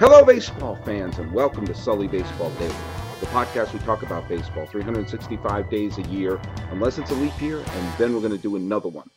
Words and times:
Hello, 0.00 0.24
baseball 0.24 0.76
fans, 0.84 1.18
and 1.18 1.32
welcome 1.32 1.66
to 1.66 1.74
Sully 1.74 2.06
Baseball 2.06 2.50
Daily, 2.50 2.72
the 3.18 3.26
podcast 3.26 3.72
we 3.72 3.80
talk 3.80 4.04
about 4.04 4.28
baseball 4.28 4.64
365 4.64 5.68
days 5.68 5.98
a 5.98 6.02
year, 6.02 6.40
unless 6.70 6.98
it's 6.98 7.10
a 7.10 7.14
leap 7.14 7.42
year, 7.42 7.58
and 7.58 7.98
then 7.98 8.14
we're 8.14 8.20
going 8.20 8.30
to 8.30 8.38
do 8.38 8.54
another 8.54 8.88
one. 8.88 9.10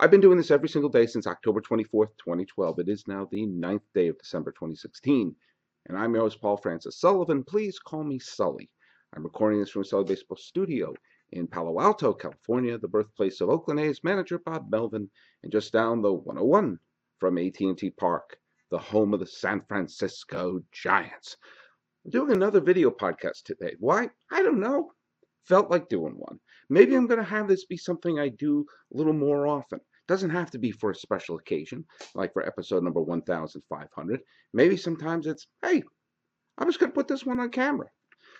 I've 0.00 0.10
been 0.10 0.20
doing 0.20 0.36
this 0.36 0.50
every 0.50 0.68
single 0.68 0.90
day 0.90 1.06
since 1.06 1.28
October 1.28 1.60
24th, 1.60 2.08
2012. 2.18 2.80
It 2.80 2.88
is 2.88 3.06
now 3.06 3.28
the 3.30 3.46
ninth 3.46 3.84
day 3.94 4.08
of 4.08 4.18
December 4.18 4.50
2016, 4.50 5.32
and 5.88 5.96
I'm 5.96 6.12
your 6.12 6.24
host, 6.24 6.40
Paul 6.40 6.56
Francis 6.56 6.98
Sullivan. 6.98 7.44
Please 7.44 7.78
call 7.78 8.02
me 8.02 8.18
Sully. 8.18 8.68
I'm 9.14 9.22
recording 9.22 9.60
this 9.60 9.70
from 9.70 9.84
Sully 9.84 10.06
Baseball 10.06 10.38
Studio 10.38 10.92
in 11.30 11.46
Palo 11.46 11.80
Alto, 11.80 12.12
California, 12.12 12.76
the 12.78 12.88
birthplace 12.88 13.40
of 13.40 13.48
Oakland 13.48 13.78
A's 13.78 14.02
manager 14.02 14.40
Bob 14.40 14.72
Melvin, 14.72 15.08
and 15.44 15.52
just 15.52 15.72
down 15.72 16.02
the 16.02 16.12
101 16.12 16.80
from 17.20 17.38
AT&T 17.38 17.90
Park 17.90 18.38
the 18.70 18.78
home 18.78 19.14
of 19.14 19.20
the 19.20 19.26
San 19.26 19.62
Francisco 19.68 20.60
Giants. 20.72 21.36
I'm 22.04 22.10
doing 22.10 22.32
another 22.32 22.60
video 22.60 22.90
podcast 22.90 23.42
today. 23.44 23.74
Why? 23.78 24.10
I 24.30 24.42
don't 24.42 24.60
know. 24.60 24.92
Felt 25.44 25.70
like 25.70 25.88
doing 25.88 26.14
one. 26.16 26.38
Maybe 26.68 26.94
I'm 26.94 27.06
going 27.06 27.20
to 27.20 27.24
have 27.24 27.46
this 27.46 27.66
be 27.66 27.76
something 27.76 28.18
I 28.18 28.28
do 28.28 28.66
a 28.92 28.96
little 28.96 29.12
more 29.12 29.46
often. 29.46 29.80
Doesn't 30.08 30.30
have 30.30 30.50
to 30.52 30.58
be 30.58 30.70
for 30.70 30.90
a 30.90 30.94
special 30.94 31.36
occasion, 31.36 31.84
like 32.14 32.32
for 32.32 32.46
episode 32.46 32.82
number 32.82 33.00
1500. 33.00 34.20
Maybe 34.52 34.76
sometimes 34.76 35.26
it's, 35.26 35.46
hey, 35.62 35.82
I'm 36.58 36.68
just 36.68 36.80
going 36.80 36.90
to 36.90 36.94
put 36.94 37.08
this 37.08 37.26
one 37.26 37.40
on 37.40 37.50
camera. 37.50 37.88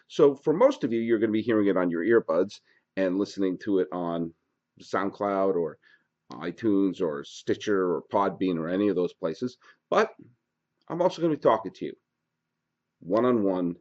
So 0.08 0.34
for 0.34 0.52
most 0.52 0.84
of 0.84 0.92
you, 0.92 1.00
you're 1.00 1.18
going 1.18 1.30
to 1.30 1.32
be 1.32 1.42
hearing 1.42 1.66
it 1.66 1.76
on 1.76 1.90
your 1.90 2.04
earbuds 2.04 2.60
and 2.96 3.18
listening 3.18 3.58
to 3.64 3.80
it 3.80 3.88
on 3.92 4.32
SoundCloud 4.82 5.54
or 5.54 5.78
iTunes 6.32 7.00
or 7.00 7.24
Stitcher 7.24 7.94
or 7.94 8.02
Podbean 8.12 8.58
or 8.58 8.68
any 8.68 8.88
of 8.88 8.96
those 8.96 9.12
places. 9.12 9.58
But 9.90 10.10
I'm 10.88 11.02
also 11.02 11.22
going 11.22 11.32
to 11.32 11.36
be 11.36 11.42
talking 11.42 11.72
to 11.72 11.84
you 11.86 11.92
one 13.00 13.24
on 13.24 13.42
one. 13.42 13.76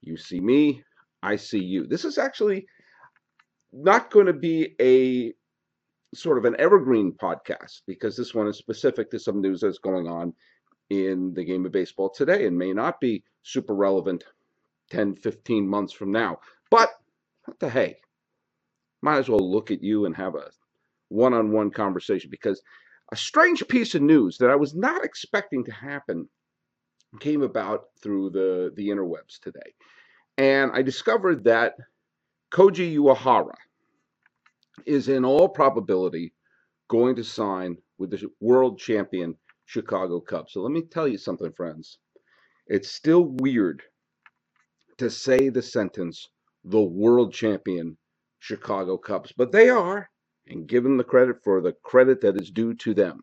You 0.00 0.16
see 0.16 0.40
me, 0.40 0.82
I 1.22 1.36
see 1.36 1.62
you. 1.62 1.86
This 1.86 2.04
is 2.04 2.18
actually 2.18 2.66
not 3.72 4.10
going 4.10 4.26
to 4.26 4.32
be 4.32 4.74
a 4.80 5.32
sort 6.14 6.38
of 6.38 6.44
an 6.44 6.56
evergreen 6.58 7.12
podcast 7.12 7.82
because 7.86 8.16
this 8.16 8.34
one 8.34 8.48
is 8.48 8.56
specific 8.56 9.10
to 9.10 9.18
some 9.18 9.40
news 9.40 9.60
that's 9.60 9.78
going 9.78 10.08
on 10.08 10.32
in 10.88 11.32
the 11.34 11.44
game 11.44 11.64
of 11.64 11.72
baseball 11.72 12.10
today 12.10 12.46
and 12.46 12.58
may 12.58 12.72
not 12.72 13.00
be 13.00 13.22
super 13.42 13.74
relevant 13.74 14.24
10, 14.90 15.14
15 15.14 15.68
months 15.68 15.92
from 15.92 16.10
now. 16.10 16.38
But 16.70 16.90
what 17.44 17.60
the 17.60 17.70
hey, 17.70 17.96
might 19.02 19.18
as 19.18 19.28
well 19.28 19.50
look 19.50 19.70
at 19.70 19.82
you 19.82 20.06
and 20.06 20.16
have 20.16 20.34
a 20.34 20.50
one 21.10 21.34
on 21.34 21.52
one 21.52 21.70
conversation 21.70 22.30
because 22.30 22.62
a 23.12 23.16
strange 23.16 23.66
piece 23.68 23.94
of 23.94 24.02
news 24.02 24.38
that 24.38 24.50
I 24.50 24.56
was 24.56 24.74
not 24.74 25.04
expecting 25.04 25.64
to 25.64 25.72
happen 25.72 26.28
came 27.18 27.42
about 27.42 27.86
through 28.02 28.30
the, 28.30 28.72
the 28.76 28.88
interwebs 28.88 29.40
today. 29.42 29.74
And 30.38 30.70
I 30.72 30.82
discovered 30.82 31.44
that 31.44 31.74
Koji 32.52 32.96
Uehara 32.96 33.56
is 34.86 35.08
in 35.08 35.24
all 35.24 35.48
probability 35.48 36.32
going 36.88 37.16
to 37.16 37.24
sign 37.24 37.76
with 37.98 38.10
the 38.10 38.28
world 38.40 38.78
champion 38.78 39.36
Chicago 39.66 40.20
Cubs. 40.20 40.52
So 40.52 40.62
let 40.62 40.72
me 40.72 40.82
tell 40.82 41.06
you 41.06 41.18
something, 41.18 41.52
friends. 41.52 41.98
It's 42.66 42.90
still 42.90 43.24
weird 43.40 43.82
to 44.98 45.10
say 45.10 45.48
the 45.48 45.62
sentence, 45.62 46.28
the 46.64 46.80
world 46.80 47.32
champion 47.32 47.96
Chicago 48.38 48.96
Cubs, 48.96 49.32
but 49.36 49.52
they 49.52 49.68
are 49.68 50.08
and 50.50 50.66
give 50.66 50.82
them 50.82 50.96
the 50.96 51.04
credit 51.04 51.36
for 51.42 51.60
the 51.60 51.72
credit 51.84 52.20
that 52.20 52.40
is 52.40 52.50
due 52.50 52.74
to 52.74 52.92
them. 52.92 53.22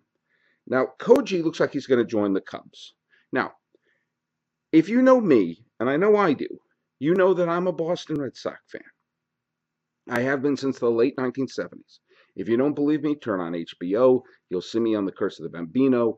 Now, 0.66 0.88
Koji 1.00 1.44
looks 1.44 1.60
like 1.60 1.74
he's 1.74 1.88
going 1.88 2.00
to 2.00 2.10
join 2.10 2.34
the 2.34 2.42
Cubs. 2.42 2.94
Now, 3.32 3.52
if 4.72 4.90
you 4.90 5.02
know 5.02 5.20
me, 5.22 5.66
and 5.80 5.90
I 5.90 5.98
know 5.98 6.16
I 6.16 6.34
do, 6.34 6.48
you 7.00 7.14
know 7.14 7.34
that 7.34 7.50
I'm 7.50 7.68
a 7.68 7.74
Boston 7.74 8.20
Red 8.20 8.36
Sox 8.36 8.60
fan. 8.72 8.82
I 10.10 10.22
have 10.22 10.42
been 10.42 10.58
since 10.58 10.80
the 10.80 10.90
late 10.90 11.16
1970s. 11.18 12.00
If 12.36 12.48
you 12.48 12.56
don't 12.56 12.76
believe 12.76 13.04
me, 13.04 13.16
turn 13.16 13.40
on 13.40 13.54
HBO. 13.54 14.22
You'll 14.50 14.62
see 14.62 14.80
me 14.80 14.96
on 14.96 15.06
The 15.06 15.12
Curse 15.12 15.40
of 15.40 15.44
the 15.44 15.50
Bambino. 15.50 16.18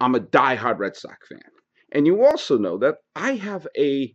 I'm 0.00 0.14
a 0.14 0.20
die-hard 0.20 0.78
Red 0.80 0.96
Sox 0.96 1.28
fan. 1.28 1.40
And 1.92 2.06
you 2.06 2.24
also 2.24 2.58
know 2.58 2.78
that 2.78 2.96
I 3.14 3.34
have 3.36 3.66
a 3.78 4.14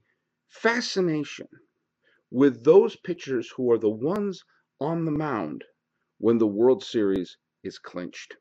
fascination 0.50 1.48
with 2.32 2.64
those 2.64 2.96
pitchers 2.98 3.50
who 3.56 3.72
are 3.72 3.78
the 3.78 3.90
ones 3.90 4.44
on 4.80 5.06
the 5.06 5.12
mound 5.12 5.64
when 6.20 6.38
the 6.38 6.48
World 6.48 6.84
Series 6.84 7.38
is 7.64 7.80
clinched. 7.80 8.36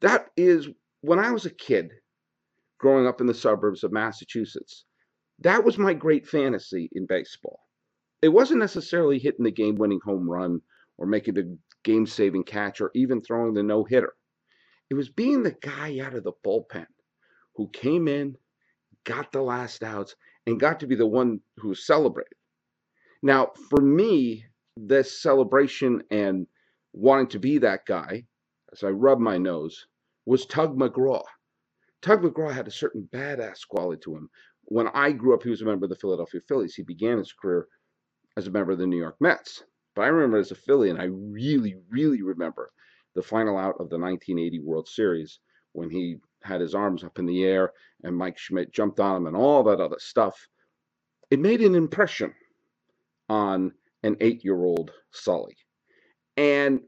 That 0.00 0.28
is 0.36 0.68
when 1.00 1.18
I 1.18 1.32
was 1.32 1.46
a 1.46 1.50
kid 1.50 1.90
growing 2.78 3.06
up 3.06 3.20
in 3.20 3.26
the 3.26 3.34
suburbs 3.34 3.84
of 3.84 3.92
Massachusetts. 3.92 4.84
That 5.40 5.64
was 5.64 5.78
my 5.78 5.94
great 5.94 6.26
fantasy 6.26 6.88
in 6.92 7.06
baseball. 7.06 7.60
It 8.22 8.28
wasn't 8.28 8.60
necessarily 8.60 9.18
hitting 9.18 9.44
the 9.44 9.50
game 9.50 9.76
winning 9.76 10.00
home 10.04 10.28
run 10.28 10.60
or 10.96 11.06
making 11.06 11.34
the 11.34 11.56
game 11.84 12.06
saving 12.06 12.44
catch 12.44 12.80
or 12.80 12.90
even 12.94 13.20
throwing 13.22 13.54
the 13.54 13.62
no 13.62 13.84
hitter. 13.84 14.14
It 14.90 14.94
was 14.94 15.08
being 15.08 15.42
the 15.42 15.56
guy 15.60 16.00
out 16.00 16.14
of 16.14 16.24
the 16.24 16.32
bullpen 16.44 16.86
who 17.54 17.68
came 17.70 18.08
in, 18.08 18.36
got 19.04 19.32
the 19.32 19.42
last 19.42 19.82
outs, 19.82 20.14
and 20.46 20.58
got 20.58 20.80
to 20.80 20.86
be 20.86 20.94
the 20.94 21.06
one 21.06 21.40
who 21.56 21.74
celebrated. 21.74 22.32
Now, 23.22 23.52
for 23.68 23.80
me, 23.80 24.44
this 24.76 25.20
celebration 25.20 26.02
and 26.10 26.46
wanting 26.98 27.28
to 27.28 27.38
be 27.38 27.58
that 27.58 27.86
guy, 27.86 28.24
as 28.72 28.82
I 28.82 28.88
rubbed 28.88 29.20
my 29.20 29.38
nose, 29.38 29.86
was 30.26 30.44
Tug 30.46 30.76
McGraw. 30.76 31.22
Tug 32.02 32.22
McGraw 32.22 32.52
had 32.52 32.66
a 32.66 32.72
certain 32.72 33.08
badass 33.12 33.60
quality 33.68 34.00
to 34.02 34.16
him. 34.16 34.28
When 34.64 34.88
I 34.88 35.12
grew 35.12 35.32
up, 35.32 35.44
he 35.44 35.50
was 35.50 35.62
a 35.62 35.64
member 35.64 35.84
of 35.84 35.90
the 35.90 35.96
Philadelphia 35.96 36.40
Phillies. 36.48 36.74
He 36.74 36.82
began 36.82 37.18
his 37.18 37.32
career 37.32 37.68
as 38.36 38.48
a 38.48 38.50
member 38.50 38.72
of 38.72 38.78
the 38.78 38.86
New 38.86 38.98
York 38.98 39.16
Mets. 39.20 39.62
But 39.94 40.02
I 40.02 40.08
remember 40.08 40.38
as 40.38 40.50
a 40.50 40.56
Philly, 40.56 40.90
and 40.90 41.00
I 41.00 41.04
really, 41.04 41.76
really 41.88 42.22
remember 42.22 42.72
the 43.14 43.22
final 43.22 43.56
out 43.56 43.76
of 43.80 43.90
the 43.90 43.98
1980 43.98 44.60
World 44.60 44.88
Series 44.88 45.38
when 45.72 45.90
he 45.90 46.16
had 46.42 46.60
his 46.60 46.74
arms 46.74 47.04
up 47.04 47.18
in 47.18 47.26
the 47.26 47.44
air 47.44 47.72
and 48.02 48.16
Mike 48.16 48.38
Schmidt 48.38 48.72
jumped 48.72 49.00
on 49.00 49.16
him 49.16 49.26
and 49.28 49.36
all 49.36 49.62
that 49.64 49.80
other 49.80 49.98
stuff. 49.98 50.48
It 51.30 51.38
made 51.38 51.60
an 51.62 51.74
impression 51.74 52.34
on 53.28 53.72
an 54.02 54.16
eight 54.20 54.44
year 54.44 54.64
old 54.64 54.90
Sully. 55.12 55.56
And 56.38 56.82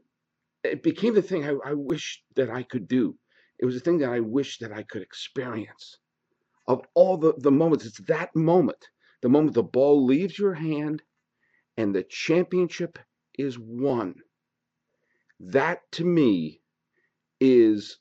it 0.63 0.83
became 0.83 1.15
the 1.15 1.23
thing 1.23 1.45
I, 1.45 1.71
I 1.71 1.73
wish 1.75 2.23
that 2.37 2.51
I 2.51 2.63
could 2.63 2.87
do. 2.87 3.17
It 3.59 3.65
was 3.65 3.77
a 3.77 3.81
thing 3.81 3.99
that 3.99 4.11
I 4.11 4.21
wish 4.21 4.59
that 4.59 4.73
I 4.73 4.83
could 4.83 5.03
experience. 5.03 5.97
Of 6.67 6.81
all 6.95 7.17
the, 7.17 7.33
the 7.39 7.51
moments, 7.51 7.85
it's 7.85 8.01
that 8.07 8.35
moment, 8.35 8.89
the 9.21 9.29
moment 9.29 9.55
the 9.55 9.63
ball 9.63 10.05
leaves 10.05 10.39
your 10.39 10.53
hand 10.55 11.03
and 11.77 11.95
the 11.95 12.03
championship 12.03 12.99
is 13.39 13.59
won. 13.59 14.15
That 15.39 15.79
to 15.93 16.05
me 16.05 16.61
is 17.39 17.99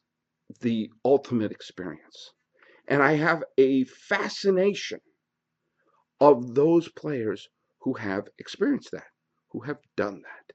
the 0.60 0.90
ultimate 1.04 1.52
experience. 1.52 2.32
And 2.88 3.02
I 3.02 3.14
have 3.14 3.44
a 3.58 3.84
fascination 3.84 5.00
of 6.20 6.54
those 6.54 6.88
players 6.90 7.48
who 7.80 7.94
have 7.94 8.28
experienced 8.38 8.90
that, 8.92 9.06
who 9.52 9.60
have 9.62 9.78
done 9.96 10.22
that. 10.22 10.49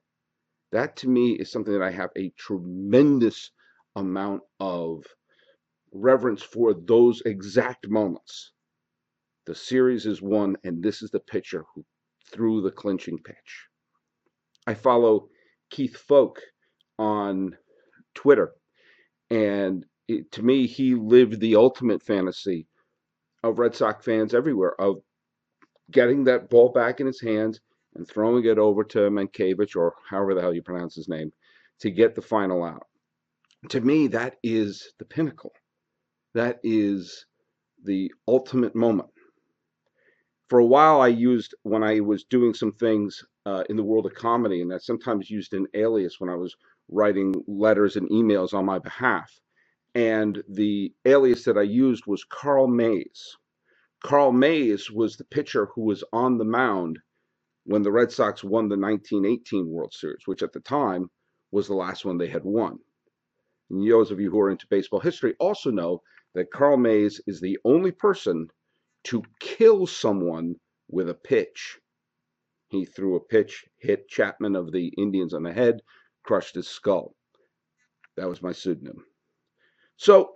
That 0.76 0.98
to 0.98 1.08
me 1.08 1.32
is 1.32 1.50
something 1.50 1.72
that 1.72 1.82
I 1.82 1.92
have 1.92 2.10
a 2.18 2.32
tremendous 2.32 3.52
amount 3.96 4.42
of 4.60 5.06
reverence 5.94 6.44
for 6.44 6.74
those 6.74 7.22
exact 7.22 7.88
moments. 7.88 8.52
The 9.46 9.56
series 9.56 10.06
is 10.06 10.22
won, 10.22 10.58
and 10.66 10.84
this 10.84 11.02
is 11.02 11.12
the 11.12 11.22
pitcher 11.22 11.64
who 11.74 11.86
threw 12.30 12.62
the 12.62 12.72
clinching 12.72 13.20
pitch. 13.20 13.70
I 14.68 14.74
follow 14.74 15.30
Keith 15.70 15.96
Foulke 15.96 16.42
on 17.00 17.56
Twitter, 18.14 18.52
and 19.30 19.86
it, 20.10 20.30
to 20.34 20.44
me, 20.44 20.68
he 20.68 20.94
lived 20.94 21.40
the 21.40 21.56
ultimate 21.56 22.04
fantasy 22.04 22.68
of 23.44 23.60
Red 23.60 23.76
Sox 23.76 24.04
fans 24.04 24.34
everywhere 24.34 24.76
of 24.82 24.98
getting 25.90 26.26
that 26.26 26.50
ball 26.50 26.74
back 26.74 27.00
in 27.00 27.08
his 27.08 27.22
hands 27.22 27.62
and 27.96 28.08
throwing 28.08 28.46
it 28.46 28.58
over 28.58 28.84
to 28.86 29.00
Mientkiewicz 29.10 29.76
or 29.76 29.96
however 30.10 30.36
the 30.36 30.42
hell 30.42 30.54
you 30.54 30.62
pronounce 30.64 30.96
his 30.96 31.10
name 31.10 31.32
to 31.80 31.92
get 31.92 32.16
the 32.16 32.22
final 32.22 32.64
out. 32.64 32.88
To 33.70 33.82
me, 33.82 34.08
that 34.08 34.38
is 34.44 34.94
the 35.00 35.06
pinnacle. 35.06 35.54
That 36.34 36.60
is 36.64 37.26
the 37.84 38.12
ultimate 38.28 38.76
moment. 38.76 39.10
For 40.50 40.60
a 40.60 40.66
while, 40.66 41.02
I 41.02 41.08
used, 41.08 41.56
when 41.64 41.84
I 41.84 42.02
was 42.02 42.24
doing 42.26 42.54
some 42.54 42.74
things 42.74 43.24
uh, 43.48 43.64
in 43.70 43.78
the 43.78 43.84
world 43.84 44.06
of 44.06 44.14
comedy, 44.14 44.62
and 44.62 44.74
I 44.74 44.78
sometimes 44.78 45.30
used 45.32 45.54
an 45.54 45.68
alias 45.74 46.20
when 46.20 46.30
I 46.30 46.36
was 46.36 46.56
writing 46.90 47.34
letters 47.48 47.96
and 47.96 48.10
emails 48.10 48.54
on 48.54 48.66
my 48.66 48.80
behalf. 48.80 49.32
And 49.96 50.44
the 50.50 50.94
alias 51.06 51.46
that 51.46 51.58
I 51.58 51.64
used 51.64 52.06
was 52.06 52.24
Carl 52.26 52.68
Mays. 52.68 53.38
Carl 54.04 54.32
Mays 54.32 54.92
was 54.92 55.18
the 55.18 55.26
pitcher 55.26 55.68
who 55.74 55.82
was 55.84 56.04
on 56.14 56.38
the 56.38 56.46
mound 56.46 57.00
when 57.66 57.82
the 57.82 57.92
Red 57.92 58.12
Sox 58.12 58.44
won 58.44 58.70
the 58.70 58.78
1918 58.78 59.68
World 59.68 59.94
Series, 59.94 60.22
which 60.26 60.44
at 60.44 60.54
the 60.54 60.60
time 60.60 61.10
was 61.52 61.68
the 61.68 61.74
last 61.74 62.06
one 62.06 62.18
they 62.18 62.28
had 62.28 62.44
won. 62.44 62.78
And 63.70 63.90
those 63.90 64.12
of 64.12 64.20
you 64.20 64.30
who 64.30 64.40
are 64.40 64.52
into 64.52 64.68
baseball 64.70 65.00
history 65.00 65.36
also 65.40 65.72
know 65.72 66.02
that 66.36 66.52
Carl 66.52 66.78
Mays 66.78 67.20
is 67.26 67.42
the 67.42 67.58
only 67.66 67.92
person 67.92 68.48
to 69.06 69.24
kill 69.40 69.88
someone 69.88 70.56
with 70.90 71.10
a 71.10 71.14
pitch. 71.16 71.80
He 72.70 72.86
threw 72.86 73.16
a 73.16 73.20
pitch, 73.24 73.66
hit 73.78 74.08
Chapman 74.08 74.56
of 74.56 74.72
the 74.72 74.90
Indians 74.98 75.34
on 75.34 75.44
the 75.44 75.54
head, 75.54 75.82
crushed 76.24 76.56
his 76.56 76.68
skull. 76.68 77.16
That 78.16 78.30
was 78.30 78.42
my 78.42 78.52
pseudonym. 78.52 79.04
So 79.98 80.36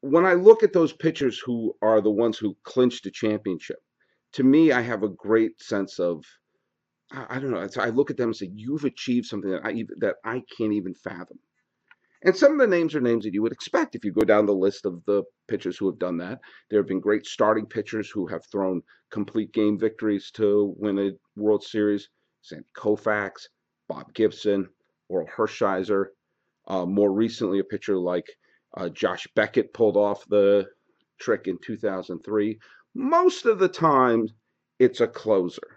when 0.00 0.26
I 0.26 0.34
look 0.34 0.62
at 0.62 0.72
those 0.72 0.92
pitchers 0.92 1.38
who 1.38 1.74
are 1.80 2.00
the 2.00 2.10
ones 2.10 2.36
who 2.36 2.56
clinched 2.64 3.04
the 3.04 3.10
championship, 3.10 3.78
to 4.32 4.42
me, 4.42 4.72
I 4.72 4.80
have 4.80 5.02
a 5.02 5.08
great 5.08 5.60
sense 5.62 5.98
of 5.98 6.24
I, 7.28 7.38
don't 7.38 7.50
know. 7.50 7.68
I 7.78 7.90
look 7.90 8.10
at 8.10 8.16
them 8.16 8.30
and 8.30 8.36
say, 8.36 8.50
"You've 8.54 8.84
achieved 8.84 9.26
something 9.26 9.50
that 9.50 9.64
I 9.64 9.84
that 9.98 10.16
I 10.24 10.42
can't 10.56 10.72
even 10.72 10.94
fathom." 10.94 11.38
And 12.24 12.36
some 12.36 12.52
of 12.52 12.58
the 12.58 12.66
names 12.66 12.94
are 12.94 13.00
names 13.00 13.24
that 13.24 13.34
you 13.34 13.42
would 13.42 13.52
expect 13.52 13.94
if 13.94 14.04
you 14.04 14.12
go 14.12 14.24
down 14.24 14.46
the 14.46 14.54
list 14.54 14.86
of 14.86 15.04
the 15.06 15.24
pitchers 15.48 15.76
who 15.76 15.86
have 15.86 15.98
done 15.98 16.16
that. 16.18 16.40
There 16.70 16.78
have 16.78 16.86
been 16.86 17.00
great 17.00 17.26
starting 17.26 17.66
pitchers 17.66 18.08
who 18.08 18.26
have 18.28 18.46
thrown 18.46 18.82
complete 19.10 19.52
game 19.52 19.78
victories 19.78 20.30
to 20.32 20.74
win 20.78 20.98
a 20.98 21.10
World 21.36 21.64
Series. 21.64 22.08
Sandy 22.42 22.66
Koufax, 22.76 23.48
Bob 23.88 24.12
Gibson, 24.14 24.68
Orel 25.10 25.28
Hershiser. 25.28 26.06
Uh, 26.66 26.86
more 26.86 27.12
recently, 27.12 27.58
a 27.58 27.64
pitcher 27.64 27.96
like 27.96 28.26
uh, 28.76 28.88
Josh 28.88 29.26
Beckett 29.34 29.72
pulled 29.74 29.96
off 29.96 30.26
the 30.28 30.68
trick 31.20 31.46
in 31.46 31.58
2003. 31.64 32.58
Most 32.94 33.46
of 33.46 33.58
the 33.58 33.68
time, 33.68 34.28
it's 34.78 35.00
a 35.00 35.06
closer. 35.08 35.71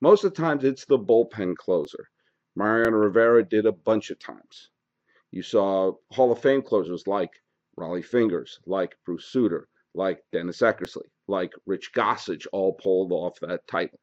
Most 0.00 0.24
of 0.24 0.34
the 0.34 0.42
times, 0.42 0.64
it's 0.64 0.84
the 0.84 0.98
bullpen 0.98 1.56
closer. 1.56 2.08
Mariano 2.54 2.96
Rivera 2.96 3.42
did 3.44 3.66
a 3.66 3.72
bunch 3.72 4.10
of 4.10 4.18
times. 4.18 4.70
You 5.30 5.42
saw 5.42 5.92
Hall 6.10 6.32
of 6.32 6.40
Fame 6.40 6.62
closers 6.62 7.06
like 7.06 7.30
Rollie 7.78 8.04
Fingers, 8.04 8.60
like 8.66 8.96
Bruce 9.04 9.26
Sutter, 9.26 9.68
like 9.94 10.22
Dennis 10.32 10.60
Eckersley, 10.60 11.08
like 11.28 11.52
Rich 11.66 11.92
Gossage 11.94 12.46
all 12.52 12.72
pulled 12.72 13.12
off 13.12 13.38
that 13.40 13.66
title. 13.66 14.00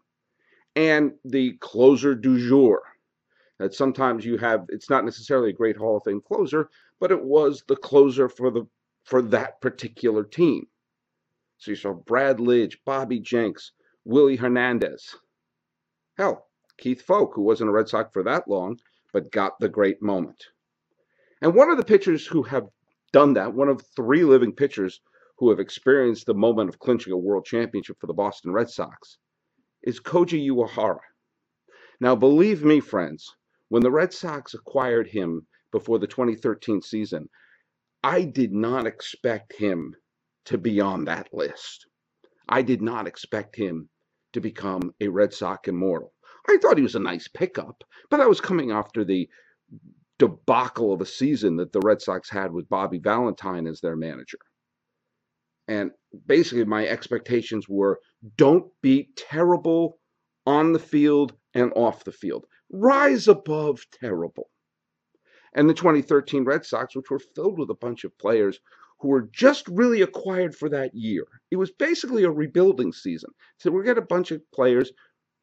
And 0.76 1.14
the 1.26 1.54
closer 1.60 2.16
du 2.16 2.48
jour, 2.48 2.82
that 3.60 3.74
sometimes 3.74 4.26
you 4.26 4.38
have, 4.38 4.66
it's 4.70 4.90
not 4.90 5.06
necessarily 5.06 5.50
a 5.50 5.54
great 5.54 5.78
Hall 5.78 5.98
of 5.98 6.04
Fame 6.04 6.22
closer, 6.22 6.70
but 7.00 7.12
it 7.12 7.24
was 7.24 7.64
the 7.68 7.76
closer 7.76 8.30
for 8.30 8.52
the 8.52 8.66
for 9.04 9.22
that 9.22 9.60
particular 9.62 10.24
team. 10.24 10.66
So 11.58 11.72
you 11.72 11.76
saw 11.76 11.94
Brad 11.94 12.38
Lidge, 12.38 12.78
Bobby 12.86 13.20
Jenks, 13.20 13.72
Willie 14.06 14.38
Hernandez. 14.38 15.16
Hell, 16.16 16.48
Keith 16.78 17.02
Foulke, 17.06 17.34
who 17.34 17.42
wasn't 17.42 17.70
a 17.70 17.74
Red 17.74 17.90
Sox 17.90 18.12
for 18.14 18.24
that 18.24 18.48
long, 18.48 18.80
but 19.12 19.32
got 19.32 19.60
the 19.60 19.70
great 19.70 20.02
moment. 20.02 20.48
And 21.42 21.56
one 21.56 21.70
of 21.70 21.78
the 21.78 21.86
pitchers 21.86 22.28
who 22.28 22.44
have 22.44 22.70
done 23.12 23.34
that, 23.34 23.54
one 23.54 23.68
of 23.68 23.82
three 23.96 24.24
living 24.24 24.54
pitchers 24.54 25.02
who 25.38 25.50
have 25.50 25.60
experienced 25.60 26.26
the 26.26 26.34
moment 26.34 26.70
of 26.70 26.80
clinching 26.80 27.14
a 27.14 27.18
world 27.18 27.46
championship 27.46 28.00
for 28.00 28.08
the 28.08 28.14
Boston 28.14 28.52
Red 28.52 28.70
Sox, 28.70 29.18
is 29.82 30.00
Koji 30.00 30.50
Uehara. 30.50 31.00
Now, 32.00 32.16
believe 32.16 32.64
me, 32.64 32.80
friends, 32.80 33.36
when 33.70 33.82
the 33.82 33.92
Red 33.92 34.14
Sox 34.14 34.54
acquired 34.54 35.08
him 35.08 35.48
before 35.72 36.00
the 36.00 36.08
2013 36.08 36.82
season, 36.82 37.28
I 38.04 38.24
did 38.24 38.54
not 38.54 38.86
expect 38.86 39.54
him 39.54 39.96
to 40.46 40.58
be 40.58 40.80
on 40.80 41.06
that 41.06 41.34
list. 41.34 41.88
I 42.48 42.62
did 42.62 42.82
not 42.82 43.08
expect 43.08 43.56
him 43.56 43.90
to 44.34 44.42
become 44.42 44.94
a 45.00 45.08
Red 45.08 45.34
Sox 45.34 45.68
immortal. 45.68 46.14
I 46.48 46.58
thought 46.58 46.78
he 46.78 46.84
was 46.84 46.96
a 46.96 47.00
nice 47.00 47.28
pickup, 47.28 47.84
but 48.10 48.18
that 48.18 48.30
was 48.30 48.42
coming 48.42 48.72
after 48.72 49.04
the 49.06 49.30
debacle 50.20 50.94
of 50.94 51.02
a 51.02 51.06
season 51.06 51.56
that 51.58 51.72
the 51.72 51.80
Red 51.80 52.02
Sox 52.02 52.30
had 52.30 52.52
with 52.52 52.70
Bobby 52.70 53.00
Valentine 53.00 53.68
as 53.68 53.80
their 53.80 53.96
manager. 53.96 54.38
And 55.68 55.92
basically, 56.26 56.66
my 56.66 56.86
expectations 56.86 57.70
were 57.70 58.00
don't 58.38 58.66
be 58.82 59.10
terrible 59.16 60.00
on 60.46 60.74
the 60.74 60.80
field 60.80 61.34
and 61.54 61.72
off 61.76 62.04
the 62.04 62.12
field. 62.12 62.46
Rise 62.70 63.28
above 63.28 63.86
terrible. 63.92 64.50
And 65.56 65.70
the 65.70 65.74
2013 65.74 66.44
Red 66.44 66.66
Sox, 66.66 66.96
which 66.96 67.10
were 67.10 67.20
filled 67.20 67.60
with 67.60 67.70
a 67.70 67.76
bunch 67.76 68.04
of 68.04 68.18
players 68.18 68.60
who 69.04 69.10
were 69.10 69.28
just 69.34 69.68
really 69.68 70.02
acquired 70.02 70.56
for 70.56 70.70
that 70.70 70.96
year. 70.96 71.26
It 71.52 71.58
was 71.58 71.72
basically 71.72 72.24
a 72.24 72.32
rebuilding 72.32 72.94
season. 72.94 73.32
So 73.58 73.70
we 73.70 73.84
get 73.84 73.98
a 73.98 74.02
bunch 74.02 74.32
of 74.32 74.50
players, 74.54 74.94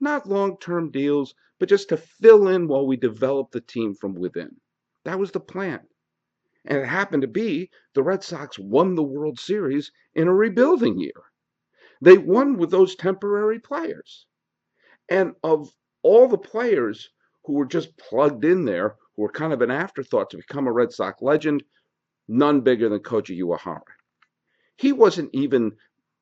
not 0.00 0.26
long 0.26 0.56
term 0.60 0.90
deals, 0.90 1.34
but 1.58 1.68
just 1.68 1.90
to 1.90 1.98
fill 1.98 2.48
in 2.48 2.68
while 2.68 2.86
we 2.86 2.96
develop 2.96 3.50
the 3.50 3.60
team 3.60 3.94
from 3.94 4.14
within. 4.14 4.56
That 5.04 5.18
was 5.18 5.30
the 5.30 5.40
plan. 5.40 5.80
And 6.64 6.78
it 6.78 6.86
happened 6.86 7.20
to 7.20 7.28
be 7.28 7.68
the 7.94 8.02
Red 8.02 8.24
Sox 8.24 8.58
won 8.58 8.94
the 8.94 9.02
World 9.02 9.38
Series 9.38 9.92
in 10.14 10.26
a 10.26 10.32
rebuilding 10.34 10.98
year. 10.98 11.22
They 12.00 12.16
won 12.16 12.56
with 12.56 12.70
those 12.70 12.96
temporary 12.96 13.58
players. 13.58 14.24
And 15.10 15.34
of 15.44 15.70
all 16.02 16.28
the 16.28 16.38
players 16.38 17.10
who 17.44 17.52
were 17.52 17.66
just 17.66 17.94
plugged 17.98 18.46
in 18.46 18.64
there, 18.64 18.96
who 19.16 19.22
were 19.22 19.32
kind 19.32 19.52
of 19.52 19.60
an 19.60 19.70
afterthought 19.70 20.30
to 20.30 20.38
become 20.38 20.66
a 20.66 20.72
Red 20.72 20.92
Sox 20.92 21.20
legend, 21.20 21.62
none 22.30 22.62
bigger 22.62 22.88
than 22.88 23.00
Koji 23.00 23.38
Uehara. 23.42 23.80
He 24.76 24.92
wasn't 24.92 25.30
even 25.34 25.72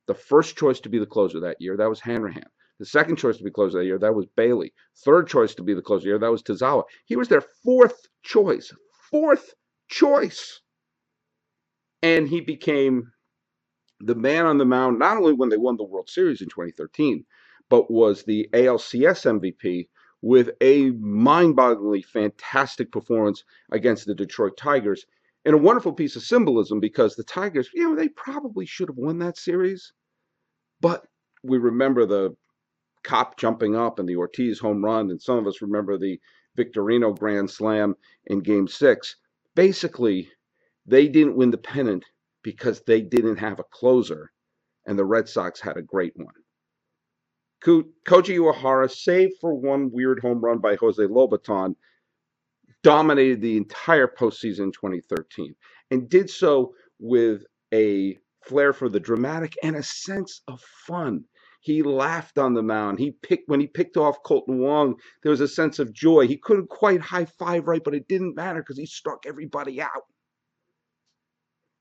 the 0.09 0.15
first 0.15 0.57
choice 0.57 0.81
to 0.81 0.89
be 0.89 0.99
the 0.99 1.07
closer 1.07 1.41
that 1.41 1.61
year. 1.61 1.77
That 1.77 1.91
was 1.91 2.01
Hanrahan. 2.01 2.49
The 2.81 2.87
second 2.87 3.17
choice 3.17 3.37
to 3.39 3.45
be 3.45 3.51
closer 3.51 3.79
that 3.79 3.85
year, 3.85 3.99
that 3.99 4.15
was 4.15 4.27
Bailey. 4.37 4.73
Third 5.05 5.29
choice 5.29 5.55
to 5.57 5.63
be 5.63 5.75
the 5.75 5.83
closer 5.83 6.07
year, 6.07 6.19
that 6.19 6.31
was 6.31 6.43
Tazawa. 6.43 6.85
He 7.07 7.17
was 7.17 7.29
their 7.29 7.43
fourth 7.65 8.07
choice. 8.23 8.73
Fourth 9.11 9.55
choice. 9.89 10.61
And 12.03 12.29
he 12.29 12.41
became 12.41 13.11
the 14.01 14.15
man 14.15 14.47
on 14.47 14.59
the 14.59 14.65
mound, 14.65 14.99
not 14.99 15.17
only 15.17 15.33
when 15.33 15.49
they 15.49 15.57
won 15.57 15.77
the 15.77 15.85
World 15.85 16.09
Series 16.09 16.41
in 16.41 16.49
2013, 16.49 17.25
but 17.69 17.91
was 17.91 18.23
the 18.23 18.49
ALCS 18.53 19.27
MVP 19.27 19.89
with 20.23 20.51
a 20.61 20.91
mind 20.91 21.57
bogglingly 21.57 22.05
fantastic 22.05 22.91
performance 22.93 23.45
against 23.73 24.07
the 24.07 24.15
Detroit 24.15 24.57
Tigers. 24.57 25.05
And 25.45 25.55
a 25.55 25.59
wonderful 25.59 25.93
piece 25.93 26.17
of 26.17 26.23
symbolism 26.23 26.81
because 26.81 27.15
the 27.15 27.25
Tigers, 27.25 27.71
you 27.73 27.89
know, 27.89 27.97
they 27.97 28.09
probably 28.09 28.67
should 28.67 28.89
have 28.89 28.99
won 28.99 29.19
that 29.21 29.39
series. 29.39 29.93
But 30.81 31.07
we 31.43 31.59
remember 31.59 32.07
the 32.07 32.37
Cop 33.05 33.39
jumping 33.39 33.77
up 33.77 33.99
and 33.99 34.09
the 34.09 34.17
Ortiz 34.17 34.59
home 34.59 34.85
run, 34.85 35.11
and 35.11 35.23
some 35.23 35.39
of 35.39 35.47
us 35.47 35.63
remember 35.63 35.97
the 35.97 36.21
Victorino 36.57 37.17
grand 37.17 37.51
slam 37.51 37.95
in 38.27 38.41
game 38.41 38.69
six. 38.69 39.17
Basically, 39.55 40.29
they 40.85 41.09
didn't 41.09 41.37
win 41.37 41.51
the 41.51 41.59
pennant 41.59 42.05
because 42.43 42.83
they 42.83 43.01
didn't 43.01 43.37
have 43.37 43.61
a 43.61 43.65
closer, 43.65 44.33
and 44.87 44.99
the 44.99 45.05
Red 45.05 45.29
Sox 45.29 45.61
had 45.61 45.77
a 45.77 45.83
great 45.83 46.13
one. 46.17 46.35
Koji 47.65 48.39
Uehara, 48.39 48.91
save 48.91 49.31
for 49.41 49.55
one 49.55 49.91
weird 49.91 50.21
home 50.21 50.41
run 50.41 50.59
by 50.59 50.77
Jose 50.77 51.03
Lobaton, 51.03 51.75
dominated 52.83 53.41
the 53.43 53.57
entire 53.57 54.09
postseason 54.09 54.61
in 54.65 54.73
2013 54.73 55.55
and 55.91 56.09
did 56.09 56.31
so 56.31 56.75
with 57.01 57.43
a 57.75 58.17
flair 58.45 58.73
for 58.73 58.89
the 58.89 59.01
dramatic 59.01 59.55
and 59.63 59.77
a 59.77 59.83
sense 59.83 60.43
of 60.49 60.61
fun. 60.87 61.25
He 61.61 61.83
laughed 61.83 62.39
on 62.39 62.55
the 62.55 62.63
mound. 62.63 62.99
He 62.99 63.13
picked 63.23 63.49
when 63.49 63.61
he 63.61 63.67
picked 63.67 63.97
off 63.97 64.23
Kolten 64.25 64.59
Wong. 64.59 64.97
There 65.23 65.31
was 65.31 65.41
a 65.41 65.49
sense 65.49 65.79
of 65.79 65.93
joy. 65.93 66.27
He 66.27 66.39
couldn't 66.39 66.71
quite 66.71 67.01
high 67.01 67.27
five 67.27 67.67
right, 67.67 67.83
but 67.85 67.95
it 67.95 68.09
didn't 68.09 68.37
matter 68.37 68.61
because 68.63 68.79
he 68.79 68.87
struck 68.87 69.27
everybody 69.27 69.83
out. 69.83 70.05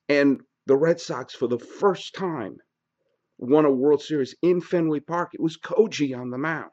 And 0.10 0.42
the 0.68 0.77
Red 0.77 1.00
Sox, 1.00 1.36
for 1.36 1.48
the 1.48 1.60
first 1.60 2.16
time, 2.16 2.58
won 3.38 3.66
a 3.66 3.72
World 3.72 4.01
Series 4.01 4.36
in 4.42 4.62
Fenway 4.62 5.01
Park. 5.01 5.32
It 5.34 5.42
was 5.42 5.58
Koji 5.58 6.18
on 6.18 6.32
the 6.32 6.38
mound, 6.38 6.72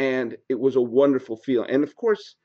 and 0.00 0.36
it 0.48 0.58
was 0.58 0.76
a 0.76 0.82
wonderful 0.82 1.36
feeling. 1.36 1.70
And 1.70 1.84
of 1.84 1.94
course, 1.94 2.36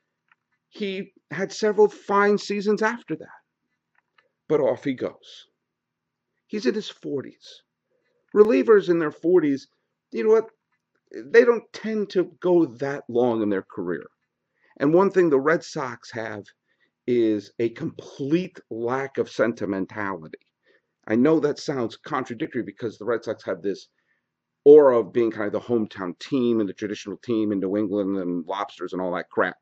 he 0.68 1.14
had 1.32 1.52
several 1.52 1.88
fine 1.88 2.38
seasons 2.38 2.82
after 2.82 3.16
that. 3.16 3.40
But 4.48 4.60
off 4.60 4.84
he 4.84 4.94
goes. 4.94 5.46
He's 6.46 6.66
in 6.66 6.74
his 6.74 6.92
40s 6.92 7.62
relievers 8.36 8.90
in 8.90 8.98
their 8.98 9.10
40s, 9.10 9.62
you 10.12 10.24
know 10.24 10.30
what? 10.30 10.50
They 11.12 11.44
don't 11.44 11.64
tend 11.72 12.10
to 12.10 12.32
go 12.40 12.66
that 12.66 13.04
long 13.08 13.42
in 13.42 13.48
their 13.48 13.64
career. 13.74 14.06
And 14.78 14.92
one 14.92 15.10
thing 15.10 15.30
the 15.30 15.40
Red 15.40 15.64
Sox 15.64 16.10
have 16.12 16.44
is 17.06 17.52
a 17.58 17.70
complete 17.70 18.60
lack 18.70 19.16
of 19.18 19.30
sentimentality. 19.30 20.38
I 21.08 21.14
know 21.16 21.40
that 21.40 21.58
sounds 21.58 21.96
contradictory 21.96 22.62
because 22.62 22.98
the 22.98 23.06
Red 23.06 23.24
Sox 23.24 23.44
have 23.44 23.62
this 23.62 23.88
aura 24.66 24.98
of 24.98 25.12
being 25.12 25.30
kind 25.30 25.46
of 25.46 25.52
the 25.52 25.60
hometown 25.60 26.18
team 26.18 26.58
and 26.58 26.68
the 26.68 26.72
traditional 26.72 27.16
team 27.18 27.52
in 27.52 27.60
New 27.60 27.76
England 27.76 28.16
and 28.16 28.44
lobsters 28.46 28.92
and 28.92 29.00
all 29.00 29.14
that 29.14 29.30
crap. 29.30 29.56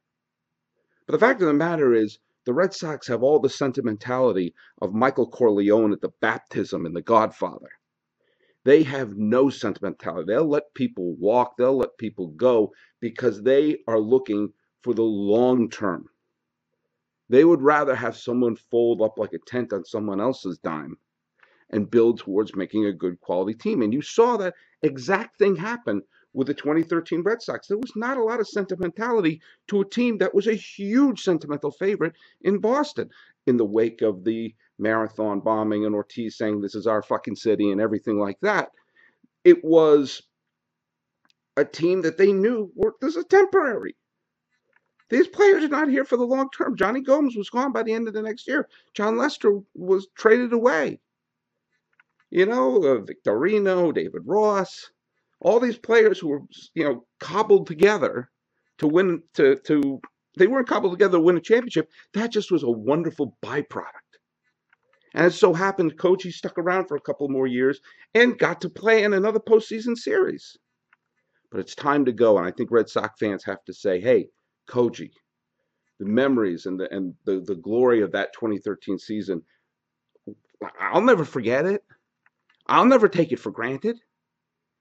But 1.06 1.12
the 1.12 1.18
fact 1.18 1.42
of 1.42 1.46
the 1.46 1.52
matter 1.52 1.92
is, 1.92 2.18
the 2.46 2.54
Red 2.54 2.72
Sox 2.72 3.06
have 3.08 3.22
all 3.22 3.38
the 3.38 3.50
sentimentality 3.50 4.54
of 4.80 4.94
Michael 4.94 5.28
Corleone 5.28 5.92
at 5.92 6.00
the 6.00 6.12
baptism 6.22 6.86
in 6.86 6.94
The 6.94 7.02
Godfather. 7.02 7.68
They 8.64 8.82
have 8.84 9.14
no 9.18 9.50
sentimentality. 9.50 10.24
They'll 10.26 10.48
let 10.48 10.72
people 10.72 11.14
walk, 11.16 11.58
they'll 11.58 11.76
let 11.76 11.98
people 11.98 12.28
go 12.28 12.72
because 13.00 13.42
they 13.42 13.80
are 13.86 14.00
looking 14.00 14.54
for 14.82 14.94
the 14.94 15.02
long 15.02 15.68
term. 15.68 16.08
They 17.28 17.44
would 17.44 17.60
rather 17.60 17.94
have 17.94 18.16
someone 18.16 18.56
fold 18.56 19.02
up 19.02 19.18
like 19.18 19.34
a 19.34 19.38
tent 19.46 19.74
on 19.74 19.84
someone 19.84 20.20
else's 20.20 20.56
dime 20.58 20.96
and 21.74 21.90
build 21.90 22.20
towards 22.20 22.54
making 22.54 22.86
a 22.86 22.92
good 22.92 23.20
quality 23.20 23.52
team. 23.52 23.82
And 23.82 23.92
you 23.92 24.00
saw 24.00 24.36
that 24.36 24.54
exact 24.82 25.38
thing 25.38 25.56
happen 25.56 26.02
with 26.32 26.46
the 26.46 26.54
2013 26.54 27.22
Red 27.22 27.42
Sox. 27.42 27.66
There 27.66 27.76
was 27.76 27.96
not 27.96 28.16
a 28.16 28.22
lot 28.22 28.38
of 28.38 28.46
sentimentality 28.46 29.42
to 29.68 29.80
a 29.80 29.88
team 29.88 30.16
that 30.18 30.32
was 30.32 30.46
a 30.46 30.54
huge 30.54 31.22
sentimental 31.22 31.72
favorite 31.72 32.14
in 32.42 32.58
Boston 32.58 33.10
in 33.48 33.56
the 33.56 33.64
wake 33.64 34.02
of 34.02 34.22
the 34.22 34.54
marathon 34.78 35.40
bombing 35.40 35.84
and 35.84 35.96
Ortiz 35.96 36.38
saying 36.38 36.60
this 36.60 36.76
is 36.76 36.86
our 36.86 37.02
fucking 37.02 37.34
city 37.34 37.72
and 37.72 37.80
everything 37.80 38.20
like 38.20 38.38
that. 38.40 38.70
It 39.42 39.64
was 39.64 40.22
a 41.56 41.64
team 41.64 42.02
that 42.02 42.18
they 42.18 42.32
knew 42.32 42.70
were 42.76 42.94
this 43.00 43.16
is 43.16 43.24
temporary. 43.26 43.96
These 45.10 45.26
players 45.26 45.64
are 45.64 45.68
not 45.68 45.88
here 45.88 46.04
for 46.04 46.16
the 46.16 46.24
long 46.24 46.50
term. 46.50 46.76
Jonny 46.76 47.00
Gomes 47.00 47.36
was 47.36 47.50
gone 47.50 47.72
by 47.72 47.82
the 47.82 47.92
end 47.92 48.06
of 48.06 48.14
the 48.14 48.22
next 48.22 48.46
year. 48.46 48.68
Jon 48.94 49.16
Lester 49.16 49.58
was 49.74 50.06
traded 50.16 50.52
away. 50.52 51.00
You 52.30 52.46
know, 52.46 52.76
uh, 52.76 53.00
Victorino, 53.00 53.94
David 53.94 54.22
Ross, 54.24 54.90
all 55.40 55.60
these 55.60 55.78
players 55.78 56.18
who 56.18 56.28
were, 56.28 56.42
you 56.74 56.84
know, 56.84 57.06
cobbled 57.20 57.66
together 57.66 58.30
to 58.78 58.88
win, 58.88 59.22
to, 59.34 59.56
to, 59.66 60.00
they 60.38 60.46
weren't 60.46 60.68
cobbled 60.68 60.92
together 60.92 61.18
to 61.18 61.22
win 61.24 61.36
a 61.36 61.40
championship. 61.40 61.90
That 62.14 62.32
just 62.32 62.50
was 62.50 62.62
a 62.62 62.70
wonderful 62.70 63.36
byproduct. 63.44 64.04
And 65.14 65.26
it 65.26 65.32
so 65.32 65.52
happened 65.54 65.96
Koji 65.96 66.32
stuck 66.32 66.58
around 66.58 66.86
for 66.86 66.96
a 66.96 67.00
couple 67.00 67.28
more 67.28 67.46
years 67.46 67.80
and 68.14 68.38
got 68.38 68.60
to 68.62 68.68
play 68.70 69.04
in 69.04 69.12
another 69.12 69.38
postseason 69.38 69.96
series. 69.96 70.56
But 71.52 71.60
it's 71.60 71.76
time 71.76 72.04
to 72.06 72.12
go. 72.12 72.36
And 72.36 72.46
I 72.46 72.50
think 72.50 72.70
Red 72.72 72.88
Sox 72.88 73.18
fans 73.20 73.44
have 73.44 73.64
to 73.66 73.72
say, 73.72 74.00
hey, 74.00 74.28
Koji, 74.68 75.10
the 76.00 76.06
memories 76.06 76.66
and 76.66 76.80
the 76.80 76.92
and 76.92 77.14
the, 77.24 77.44
the 77.46 77.54
glory 77.54 78.02
of 78.02 78.10
that 78.12 78.32
2013 78.32 78.98
season, 78.98 79.42
I'll 80.80 81.00
never 81.00 81.24
forget 81.24 81.64
it. 81.64 81.84
I'll 82.66 82.86
never 82.86 83.08
take 83.08 83.32
it 83.32 83.40
for 83.40 83.50
granted. 83.50 83.98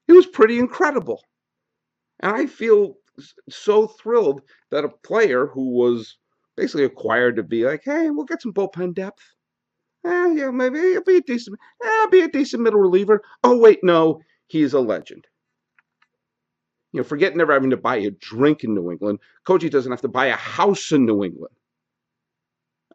It 0.08 0.14
was 0.14 0.26
pretty 0.26 0.60
incredible. 0.60 1.24
And 2.20 2.36
I 2.36 2.46
feel 2.46 2.96
so 3.50 3.88
thrilled 3.88 4.42
that 4.72 4.86
a 4.86 4.90
player 4.90 5.48
who 5.48 5.72
was 5.72 6.18
basically 6.56 6.86
acquired 6.86 7.36
to 7.36 7.44
be 7.44 7.66
like, 7.66 7.82
hey, 7.84 8.10
we'll 8.10 8.26
get 8.26 8.42
some 8.42 8.54
bullpen 8.54 8.94
depth. 8.94 9.24
Eh, 10.06 10.34
yeah, 10.34 10.52
maybe 10.52 10.80
he'll 10.80 11.04
be 11.04 11.18
a 11.18 11.22
decent, 11.22 11.58
eh, 11.84 12.08
be 12.12 12.22
a 12.22 12.28
decent 12.28 12.62
middle 12.62 12.80
reliever. 12.80 13.22
Oh 13.44 13.58
wait, 13.58 13.80
no, 13.84 14.22
he's 14.48 14.74
a 14.74 14.80
legend. 14.80 15.26
You 16.92 17.00
know, 17.00 17.04
forget 17.04 17.36
never 17.36 17.54
having 17.54 17.72
to 17.72 17.78
buy 17.78 17.98
a 17.98 18.12
drink 18.12 18.64
in 18.64 18.76
New 18.76 18.92
England. 18.92 19.20
Koji 19.48 19.72
doesn't 19.72 19.92
have 19.92 20.02
to 20.02 20.08
buy 20.08 20.28
a 20.28 20.36
house 20.36 20.92
in 20.92 21.06
New 21.06 21.24
England. 21.24 21.56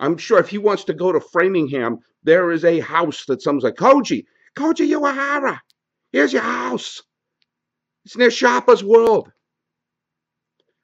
I'm 0.01 0.17
sure 0.17 0.39
if 0.39 0.49
he 0.49 0.59
wants 0.59 0.85
to 0.85 0.95
go 0.95 1.11
to 1.11 1.21
Framingham, 1.21 1.99
there 2.23 2.53
is 2.53 2.65
a 2.65 2.79
house 2.81 3.25
that 3.27 3.43
someone's 3.43 3.65
like, 3.65 3.75
Koji, 3.75 4.25
Koji 4.57 4.89
Uehara, 4.91 5.59
here's 6.13 6.33
your 6.33 6.43
house. 6.43 7.03
It's 8.05 8.17
near 8.17 8.31
Shoppers 8.31 8.83
World. 8.83 9.31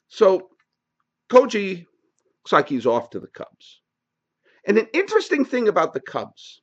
So 0.09 0.49
Koji 1.31 1.79
looks 1.79 2.53
like 2.53 2.69
he's 2.69 2.87
off 2.87 3.11
to 3.11 3.21
the 3.21 3.29
Cubs. 3.29 3.81
And 4.67 4.79
an 4.79 4.87
interesting 4.93 5.45
thing 5.45 5.69
about 5.69 5.95
the 5.95 6.01
Cubs, 6.01 6.63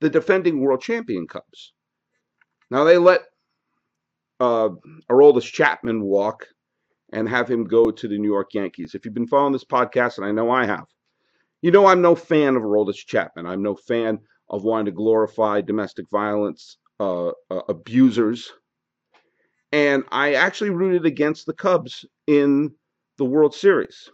the 0.00 0.10
defending 0.10 0.60
world 0.60 0.80
champion 0.80 1.26
Cubs. 1.26 1.72
Now 2.70 2.84
they 2.84 2.98
let 2.98 3.22
uh, 4.40 4.70
Aroldis 5.10 5.50
Chapman 5.50 6.02
walk 6.02 6.46
and 7.12 7.28
have 7.28 7.48
him 7.48 7.64
go 7.64 7.90
to 7.90 8.08
the 8.08 8.18
New 8.18 8.28
York 8.30 8.52
Yankees. 8.54 8.94
If 8.94 9.04
you've 9.04 9.14
been 9.14 9.28
following 9.28 9.52
this 9.52 9.64
podcast, 9.64 10.18
and 10.18 10.26
I 10.26 10.32
know 10.32 10.50
I 10.50 10.66
have, 10.66 10.86
you 11.62 11.70
know 11.70 11.86
I'm 11.86 12.02
no 12.02 12.14
fan 12.14 12.56
of 12.56 12.62
Aroldis 12.62 13.06
Chapman. 13.06 13.46
I'm 13.46 13.62
no 13.62 13.74
fan 13.74 14.18
of 14.48 14.64
wanting 14.64 14.86
to 14.86 14.92
glorify 14.92 15.60
domestic 15.60 16.06
violence 16.10 16.78
uh, 17.00 17.28
uh, 17.50 17.62
abusers. 17.68 18.52
And 19.72 20.04
I 20.10 20.34
actually 20.34 20.70
rooted 20.70 21.04
against 21.04 21.46
the 21.46 21.52
Cubs 21.52 22.04
in 22.26 22.72
the 23.18 23.24
World 23.24 23.54
Series, 23.54 24.10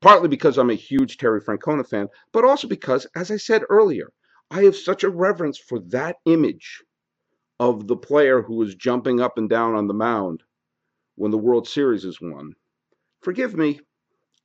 partly 0.00 0.28
because 0.28 0.58
I'm 0.58 0.70
a 0.70 0.74
huge 0.74 1.18
Terry 1.18 1.40
Francona 1.40 1.88
fan, 1.88 2.08
but 2.32 2.44
also 2.44 2.66
because, 2.66 3.06
as 3.14 3.30
I 3.30 3.36
said 3.36 3.62
earlier, 3.68 4.10
I 4.50 4.64
have 4.64 4.76
such 4.76 5.04
a 5.04 5.10
reverence 5.10 5.58
for 5.58 5.78
that 5.90 6.16
image 6.24 6.82
of 7.60 7.86
the 7.86 7.96
player 7.96 8.42
who 8.42 8.56
was 8.56 8.74
jumping 8.74 9.20
up 9.20 9.38
and 9.38 9.48
down 9.48 9.74
on 9.74 9.86
the 9.86 9.94
mound 9.94 10.42
when 11.16 11.30
the 11.30 11.38
World 11.38 11.68
Series 11.68 12.04
is 12.04 12.20
won. 12.20 12.54
Forgive 13.20 13.54
me, 13.54 13.80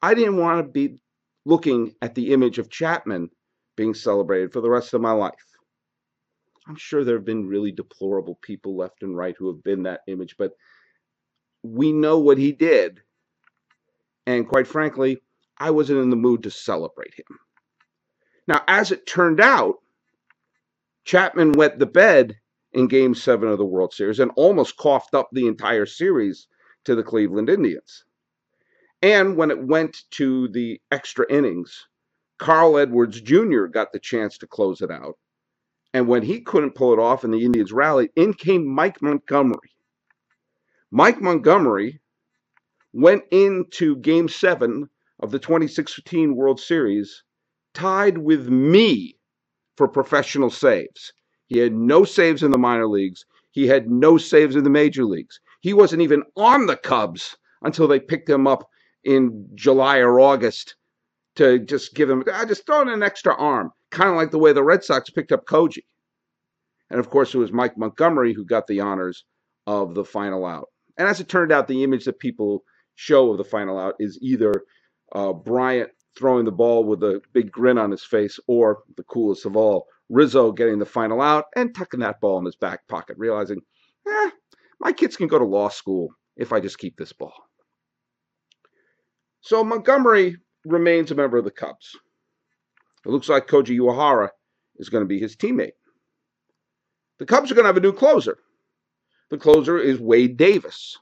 I 0.01 0.13
didn't 0.13 0.38
want 0.38 0.65
to 0.65 0.72
be 0.72 1.00
looking 1.45 1.95
at 2.01 2.15
the 2.15 2.34
image 2.34 2.60
of 2.60 2.69
Chapman 2.69 3.29
being 3.75 3.94
celebrated 3.94 4.51
for 4.51 4.62
the 4.62 4.70
rest 4.70 4.94
of 4.94 5.01
my 5.01 5.12
life. 5.12 5.34
I'm 6.67 6.75
sure 6.75 7.03
there 7.03 7.15
have 7.15 7.25
been 7.25 7.48
really 7.48 7.72
deplorable 7.72 8.39
people 8.41 8.75
left 8.75 9.03
and 9.03 9.15
right 9.15 9.36
who 9.38 9.48
have 9.48 9.63
been 9.63 9.84
that 9.84 10.01
image, 10.08 10.36
but 10.38 10.53
we 11.63 11.91
know 11.91 12.20
what 12.20 12.38
he 12.38 12.51
did. 12.51 13.01
And 14.25 14.48
quite 14.48 14.67
frankly, 14.67 15.22
I 15.58 15.72
wasn't 15.72 16.01
in 16.01 16.10
the 16.10 16.15
mood 16.15 16.44
to 16.44 16.51
celebrate 16.51 17.13
him. 17.13 17.39
Now, 18.48 18.63
as 18.67 18.91
it 18.91 19.05
turned 19.08 19.39
out, 19.39 19.75
Chapman 21.03 21.53
wet 21.53 21.77
the 21.77 21.86
bed 21.86 22.36
in 22.74 22.88
game 22.88 23.13
seven 23.13 23.48
of 23.50 23.58
the 23.58 23.65
World 23.65 23.94
Series 23.94 24.20
and 24.20 24.32
almost 24.36 24.77
coughed 24.77 25.13
up 25.13 25.29
the 25.32 25.48
entire 25.48 25.86
series 25.86 26.48
to 26.86 26.96
the 26.96 27.03
Cleveland 27.03 27.50
Indians. 27.50 28.05
And 29.01 29.38
when 29.38 29.51
it 29.51 29.67
went 29.67 29.98
to 30.12 30.48
the 30.50 30.82
extra 30.91 31.25
innings, 31.29 31.88
Carl 32.38 32.77
Edwards 32.77 33.22
Jr. 33.22 33.65
got 33.65 33.94
the 33.94 34.00
chance 34.00 34.38
to 34.39 34.48
close 34.48 34.82
it 34.82 34.92
out. 34.92 35.18
And 35.94 36.08
when 36.08 36.24
he 36.24 36.42
couldn't 36.42 36.75
pull 36.75 36.92
it 36.94 37.00
off 37.00 37.24
and 37.24 37.34
the 37.34 37.46
Indians 37.46 37.72
rallied, 37.72 38.12
in 38.15 38.34
came 38.34 38.68
Mike 38.68 39.01
Montgomery. 39.01 39.72
Mike 40.92 41.22
Montgomery 41.22 42.01
went 42.94 43.24
into 43.32 43.96
game 43.98 44.27
seven 44.27 44.89
of 45.20 45.32
the 45.32 45.39
2016 45.39 46.36
World 46.36 46.60
Series 46.60 47.24
tied 47.74 48.18
with 48.18 48.50
me 48.50 49.18
for 49.77 49.88
professional 49.88 50.50
saves. 50.50 51.13
He 51.48 51.60
had 51.60 51.74
no 51.74 52.04
saves 52.04 52.44
in 52.44 52.51
the 52.51 52.58
minor 52.58 52.88
leagues. 52.88 53.25
He 53.51 53.68
had 53.68 53.89
no 53.89 54.18
saves 54.18 54.56
in 54.56 54.63
the 54.63 54.70
major 54.70 55.06
leagues. 55.06 55.39
He 55.62 55.74
wasn't 55.74 56.01
even 56.01 56.24
on 56.36 56.65
the 56.65 56.77
Cubs 56.77 57.38
until 57.62 57.88
they 57.88 58.00
picked 58.00 58.30
him 58.30 58.48
up 58.48 58.68
in 59.04 59.48
July 59.56 60.00
or 60.00 60.20
August 60.20 60.75
to 61.36 61.60
just 61.60 61.94
give 61.94 62.10
him, 62.10 62.24
I 62.34 62.46
just 62.46 62.65
throw 62.65 62.82
in 62.82 62.89
an 62.89 63.04
extra 63.04 63.36
arm, 63.36 63.72
kind 63.92 64.10
of 64.10 64.15
like 64.15 64.32
the 64.32 64.39
way 64.39 64.54
the 64.54 64.63
Red 64.63 64.84
Sox 64.84 65.10
picked 65.10 65.32
up 65.32 65.46
Koji. 65.46 65.84
And 66.89 67.00
of 67.00 67.10
course, 67.10 67.34
it 67.34 67.39
was 67.39 67.51
Mike 67.51 67.77
Montgomery 67.77 68.34
who 68.34 68.46
got 68.46 68.68
the 68.68 68.80
honors 68.80 69.25
of 69.68 69.96
the 69.96 70.06
final 70.06 70.46
out. 70.46 70.68
And 70.98 71.08
as 71.08 71.20
it 71.20 71.27
turned 71.27 71.51
out, 71.51 71.68
the 71.68 71.84
image 71.84 72.06
that 72.06 72.20
people 72.20 72.63
show 72.96 73.32
of 73.32 73.38
the 73.38 73.44
final 73.44 73.77
out 73.77 73.96
is 74.00 74.18
either 74.22 74.54
uh, 75.13 75.34
Bryant 75.34 75.92
throwing 76.18 76.46
the 76.46 76.51
ball 76.51 76.86
with 76.86 77.04
a 77.04 77.22
big 77.34 77.51
grin 77.51 77.77
on 77.77 77.92
his 77.92 78.04
face, 78.04 78.39
or 78.48 78.84
the 78.96 79.04
coolest 79.04 79.46
of 79.46 79.58
all, 79.58 79.88
Rizzo 80.10 80.51
getting 80.51 80.80
the 80.80 80.86
final 80.86 81.22
out 81.22 81.46
and 81.56 81.75
tucking 81.75 82.00
that 82.00 82.22
ball 82.22 82.38
in 82.38 82.46
his 82.46 82.56
back 82.56 82.88
pocket, 82.88 83.18
realizing, 83.18 83.60
eh, 84.08 84.30
my 84.80 84.94
kids 84.94 85.18
can 85.18 85.27
go 85.27 85.39
to 85.39 85.46
law 85.46 85.68
school 85.68 86.10
if 86.38 86.54
I 86.54 86.60
just 86.62 86.77
keep 86.77 86.96
this 86.96 87.12
ball. 87.12 87.34
So 89.42 89.63
Montgomery 89.63 90.38
remains 90.65 91.12
a 91.12 91.15
member 91.15 91.38
of 91.38 91.45
the 91.45 91.51
Cubs. 91.51 91.95
It 93.05 93.10
looks 93.10 93.29
like 93.29 93.48
Koji 93.48 93.77
Uehara 93.79 94.29
is 94.77 94.89
going 94.89 95.03
to 95.03 95.07
be 95.07 95.19
his 95.19 95.36
teammate. 95.36 95.74
The 97.19 97.25
Cubs 97.25 97.51
are 97.51 97.55
going 97.55 97.63
to 97.63 97.69
have 97.69 97.77
a 97.77 97.81
new 97.81 97.93
closer. 97.93 98.38
The 99.29 99.38
closer 99.38 99.77
is 99.77 100.00
Wade 100.00 100.38
Davis. 100.38 100.98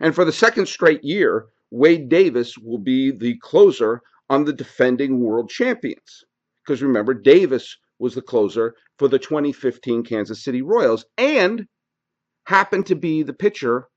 And 0.00 0.14
for 0.14 0.24
the 0.24 0.32
second 0.32 0.66
straight 0.66 1.04
year, 1.04 1.46
Wade 1.70 2.08
Davis 2.08 2.56
will 2.58 2.78
be 2.78 3.10
the 3.10 3.36
closer 3.38 4.00
on 4.30 4.44
the 4.44 4.52
defending 4.52 5.20
world 5.20 5.50
champions. 5.50 6.24
Because 6.64 6.82
remember, 6.82 7.14
Davis 7.14 7.76
was 7.98 8.14
the 8.14 8.22
closer 8.22 8.74
for 8.98 9.08
the 9.08 9.18
2015 9.18 10.02
Kansas 10.04 10.42
City 10.42 10.62
Royals 10.62 11.04
and 11.18 11.66
happened 12.46 12.86
to 12.86 12.94
be 12.94 13.22
the 13.22 13.32
pitcher 13.32 13.88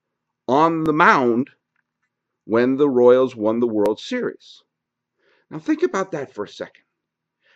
on 0.47 0.83
the 0.83 0.93
mound 0.93 1.49
when 2.45 2.77
the 2.77 2.89
Royals 2.89 3.35
won 3.35 3.59
the 3.59 3.67
World 3.67 3.99
Series. 3.99 4.63
Now 5.49 5.59
think 5.59 5.83
about 5.83 6.11
that 6.11 6.33
for 6.33 6.43
a 6.43 6.49
second. 6.49 6.83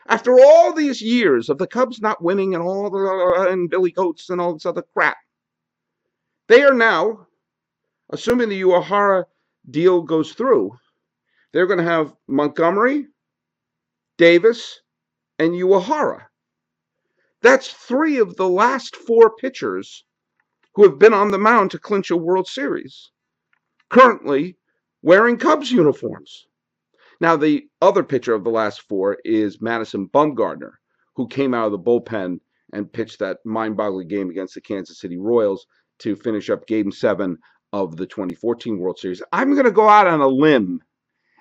After 0.07 0.33
all 0.39 0.74
these 0.74 1.01
years 1.01 1.50
of 1.50 1.57
the 1.57 1.67
Cubs 1.67 2.01
not 2.01 2.24
winning 2.24 2.55
and 2.55 2.63
all 2.63 2.89
the 2.89 3.48
and 3.50 3.69
Billy 3.69 3.91
Goats 3.91 4.29
and 4.29 4.41
all 4.41 4.53
this 4.53 4.65
other 4.65 4.83
crap, 4.93 5.17
they 6.48 6.63
are 6.63 6.74
now, 6.74 7.27
assuming 8.10 8.50
the 8.50 8.62
Uehara 8.62 9.25
deal 9.69 10.01
goes 10.01 10.33
through, 10.33 10.71
they're 11.51 11.67
going 11.67 11.79
to 11.79 11.83
have 11.83 12.15
Montgomery, 12.27 13.07
Davis, 14.17 14.81
and 15.38 15.53
Uehara 15.53 16.25
that's 17.41 17.67
three 17.69 18.17
of 18.19 18.36
the 18.36 18.48
last 18.48 18.95
four 18.95 19.36
pitchers 19.36 20.05
who 20.75 20.83
have 20.83 21.00
been 21.00 21.13
on 21.13 21.31
the 21.31 21.38
mound 21.39 21.71
to 21.71 21.79
clinch 21.79 22.12
a 22.12 22.15
World 22.17 22.48
Series, 22.48 23.10
currently 23.89 24.55
wearing 25.01 25.38
Cubs 25.38 25.71
uniforms. 25.71 26.48
Now, 27.21 27.37
the 27.37 27.67
other 27.83 28.01
pitcher 28.01 28.33
of 28.33 28.43
the 28.43 28.49
last 28.49 28.81
four 28.81 29.19
is 29.23 29.61
Madison 29.61 30.07
Bumgarner, 30.07 30.71
who 31.15 31.27
came 31.27 31.53
out 31.53 31.67
of 31.67 31.71
the 31.71 31.77
bullpen 31.77 32.39
and 32.73 32.91
pitched 32.91 33.19
that 33.19 33.37
mind 33.45 33.77
boggling 33.77 34.07
game 34.07 34.31
against 34.31 34.55
the 34.55 34.61
Kansas 34.61 34.99
City 34.99 35.17
Royals 35.17 35.67
to 35.99 36.15
finish 36.15 36.49
up 36.49 36.65
game 36.65 36.91
seven 36.91 37.37
of 37.73 37.95
the 37.95 38.07
2014 38.07 38.79
World 38.79 38.97
Series. 38.97 39.21
I'm 39.31 39.53
going 39.53 39.65
to 39.65 39.71
go 39.71 39.87
out 39.87 40.07
on 40.07 40.19
a 40.19 40.27
limb 40.27 40.81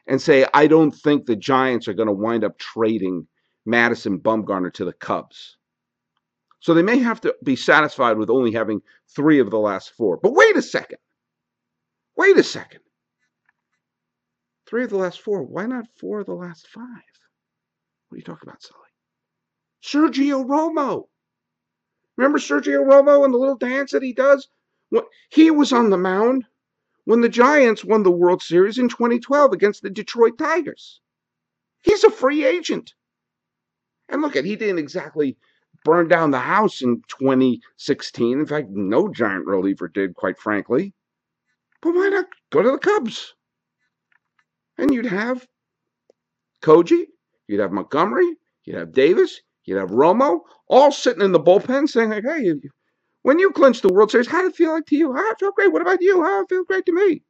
and 0.07 0.21
say 0.21 0.47
I 0.53 0.67
don't 0.67 0.91
think 0.91 1.25
the 1.25 1.35
Giants 1.35 1.89
are 1.89 1.95
going 1.95 2.09
to 2.09 2.13
wind 2.13 2.45
up 2.45 2.59
trading 2.59 3.27
Madison 3.65 4.19
Bumgarner 4.19 4.73
to 4.75 4.85
the 4.85 4.93
Cubs. 4.93 5.57
So 6.61 6.75
they 6.75 6.83
may 6.83 6.99
have 6.99 7.23
to 7.23 7.35
be 7.43 7.57
satisfied 7.57 8.19
with 8.19 8.29
only 8.29 8.53
having 8.53 8.83
three 9.17 9.39
of 9.39 9.49
the 9.51 9.59
last 9.59 9.93
four. 9.97 10.19
But 10.19 10.35
wait 10.35 10.59
a 10.59 10.63
second. 10.63 10.99
Wait 12.19 12.37
a 12.37 12.43
second. 12.43 12.81
Three 14.71 14.85
of 14.85 14.91
the 14.91 14.99
last 14.99 15.21
four. 15.21 15.43
Why 15.43 15.67
not 15.67 15.89
four 15.99 16.21
of 16.21 16.27
the 16.27 16.35
last 16.35 16.69
five? 16.69 16.87
What 18.09 18.15
are 18.15 18.19
you 18.19 18.23
talking 18.23 18.49
about, 18.49 18.63
Sully? 18.63 18.79
Sergio 19.83 20.47
Romo. 20.47 21.09
Remember 22.17 22.39
Sergio 22.39 22.85
Romo 22.85 23.25
and 23.25 23.35
the 23.35 23.39
little 23.39 23.57
dance 23.57 23.91
that 23.91 24.05
he 24.05 24.13
does? 24.13 24.47
He 25.31 25.51
was 25.51 25.73
on 25.73 25.91
the 25.91 25.99
mound 25.99 26.47
when 27.05 27.21
the 27.21 27.29
Giants 27.29 27.85
won 27.85 28.05
the 28.05 28.13
World 28.13 28.43
Series 28.43 28.79
in 28.79 28.89
2012 28.89 29.53
against 29.53 29.83
the 29.83 29.91
Detroit 29.91 30.39
Tigers. 30.39 31.01
He's 31.83 32.05
a 32.05 32.11
free 32.11 32.45
agent. 32.45 32.95
And 34.09 34.23
look 34.23 34.37
at 34.37 34.45
he 34.45 34.55
didn't 34.55 34.79
exactly 34.79 35.37
burn 35.85 36.07
down 36.07 36.31
the 36.31 36.39
house 36.39 36.81
in 36.81 37.03
2016. 37.09 38.39
In 38.39 38.47
fact, 38.47 38.69
no 38.71 39.09
giant 39.09 39.47
reliever 39.47 39.89
did, 39.89 40.15
quite 40.15 40.39
frankly. 40.39 40.95
But 41.83 41.97
why 41.97 42.09
not 42.11 42.27
go 42.51 42.63
to 42.63 42.71
the 42.71 42.79
Cubs? 42.79 43.35
And 44.81 44.95
you'd 44.95 45.05
have 45.05 45.47
Koji, 46.63 47.05
you'd 47.49 47.61
have 47.61 47.71
Montgomery, 47.71 48.35
you'd 48.65 48.77
have 48.77 48.93
Davis, 48.93 49.39
you'd 49.65 49.77
have 49.77 49.91
Romo, 49.91 50.41
all 50.69 50.91
sitting 50.91 51.21
in 51.23 51.33
the 51.33 51.39
bullpen 51.39 51.87
saying, 51.87 52.09
like, 52.09 52.25
hey, 52.25 52.55
when 53.21 53.39
you 53.39 53.51
clinched 53.51 53.83
the 53.83 53.93
World 53.93 54.11
Series, 54.11 54.27
how 54.27 54.41
did 54.41 54.53
it 54.53 54.57
feel 54.57 54.73
like 54.73 54.87
to 54.87 54.97
you? 54.97 55.13
I 55.15 55.35
feel 55.39 55.53
great. 55.53 55.71
What 55.71 55.83
about 55.83 56.01
you? 56.01 56.25
How 56.25 56.41
it 56.41 56.49
feels 56.49 56.67
great 56.67 56.87
to 56.87 56.95
me. 56.95 57.23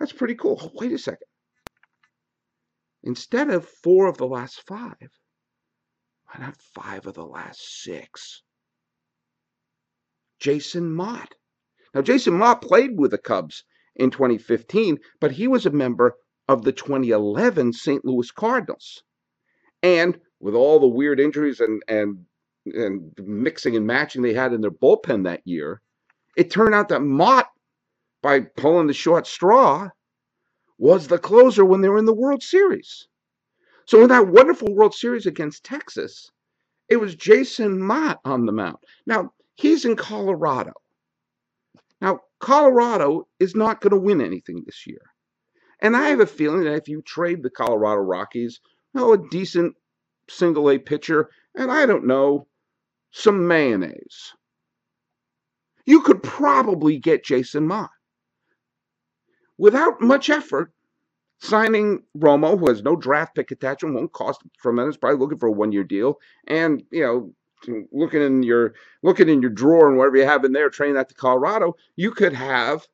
That's 0.00 0.10
pretty 0.10 0.34
cool. 0.34 0.58
Oh, 0.60 0.72
wait 0.74 0.90
a 0.90 0.98
second. 0.98 1.28
Instead 3.04 3.50
of 3.50 3.68
four 3.84 4.08
of 4.08 4.18
the 4.18 4.26
last 4.26 4.60
five, 4.66 4.96
why 6.24 6.44
not 6.44 6.56
five 6.74 7.06
of 7.06 7.14
the 7.14 7.24
last 7.24 7.82
six? 7.84 8.42
Jason 10.40 10.92
Motte. 10.92 11.36
Now, 11.94 12.02
Jason 12.02 12.34
Motte 12.34 12.62
played 12.62 12.98
with 12.98 13.12
the 13.12 13.18
Cubs 13.18 13.62
in 13.94 14.10
2015, 14.10 14.98
but 15.20 15.30
he 15.30 15.46
was 15.46 15.64
a 15.64 15.70
member 15.70 16.16
of 16.48 16.64
the 16.64 16.72
2011 16.72 17.72
St. 17.72 18.04
Louis 18.04 18.30
Cardinals. 18.30 19.02
And 19.82 20.18
with 20.40 20.54
all 20.54 20.80
the 20.80 20.88
weird 20.88 21.20
injuries 21.20 21.60
and, 21.60 21.82
and, 21.88 22.24
and 22.66 23.12
mixing 23.18 23.76
and 23.76 23.86
matching 23.86 24.22
they 24.22 24.34
had 24.34 24.52
in 24.52 24.60
their 24.60 24.70
bullpen 24.70 25.24
that 25.24 25.42
year, 25.44 25.80
it 26.36 26.50
turned 26.50 26.74
out 26.74 26.88
that 26.88 27.00
Motte, 27.00 27.48
by 28.22 28.40
pulling 28.40 28.86
the 28.86 28.92
short 28.92 29.26
straw, 29.26 29.88
was 30.78 31.08
the 31.08 31.18
closer 31.18 31.64
when 31.64 31.80
they 31.80 31.88
were 31.88 31.98
in 31.98 32.06
the 32.06 32.14
World 32.14 32.42
Series. 32.42 33.08
So 33.86 34.02
in 34.02 34.08
that 34.08 34.28
wonderful 34.28 34.74
World 34.74 34.94
Series 34.94 35.26
against 35.26 35.64
Texas, 35.64 36.30
it 36.88 36.96
was 36.96 37.14
Jason 37.14 37.80
Motte 37.80 38.20
on 38.24 38.46
the 38.46 38.52
mound. 38.52 38.78
Now, 39.06 39.32
he's 39.56 39.84
in 39.84 39.96
Colorado. 39.96 40.72
Now, 42.00 42.20
Colorado 42.38 43.26
is 43.40 43.56
not 43.56 43.80
going 43.80 43.90
to 43.90 43.98
win 43.98 44.20
anything 44.20 44.62
this 44.64 44.86
year. 44.86 45.00
And 45.80 45.96
I 45.96 46.08
have 46.08 46.20
a 46.20 46.26
feeling 46.26 46.64
that 46.64 46.74
if 46.74 46.88
you 46.88 47.02
trade 47.02 47.42
the 47.42 47.50
Colorado 47.50 48.00
Rockies, 48.00 48.60
oh, 48.94 49.12
a 49.12 49.28
decent 49.28 49.76
single 50.28 50.70
A 50.70 50.78
pitcher, 50.78 51.30
and 51.54 51.70
I 51.70 51.86
don't 51.86 52.06
know, 52.06 52.46
some 53.10 53.46
mayonnaise, 53.46 54.34
you 55.86 56.02
could 56.02 56.22
probably 56.22 56.98
get 56.98 57.24
Jason 57.24 57.66
Motte. 57.66 57.90
Without 59.56 60.00
much 60.00 60.30
effort, 60.30 60.72
signing 61.40 62.02
Romo, 62.16 62.58
who 62.58 62.68
has 62.68 62.82
no 62.82 62.96
draft 62.96 63.34
pick 63.34 63.50
attachment, 63.50 63.94
won't 63.94 64.12
cost 64.12 64.42
tremendous. 64.60 64.96
Probably 64.96 65.18
looking 65.18 65.38
for 65.38 65.48
a 65.48 65.52
one 65.52 65.72
year 65.72 65.84
deal, 65.84 66.18
and 66.46 66.82
you 66.90 67.02
know, 67.02 67.34
looking 67.92 68.22
in 68.22 68.42
your 68.42 68.74
looking 69.02 69.28
in 69.28 69.40
your 69.40 69.50
drawer 69.50 69.88
and 69.88 69.96
whatever 69.96 70.16
you 70.16 70.24
have 70.24 70.44
in 70.44 70.52
there, 70.52 70.70
training 70.70 70.94
that 70.94 71.08
to 71.08 71.14
Colorado, 71.14 71.76
you 71.96 72.10
could 72.10 72.32
have 72.32 72.86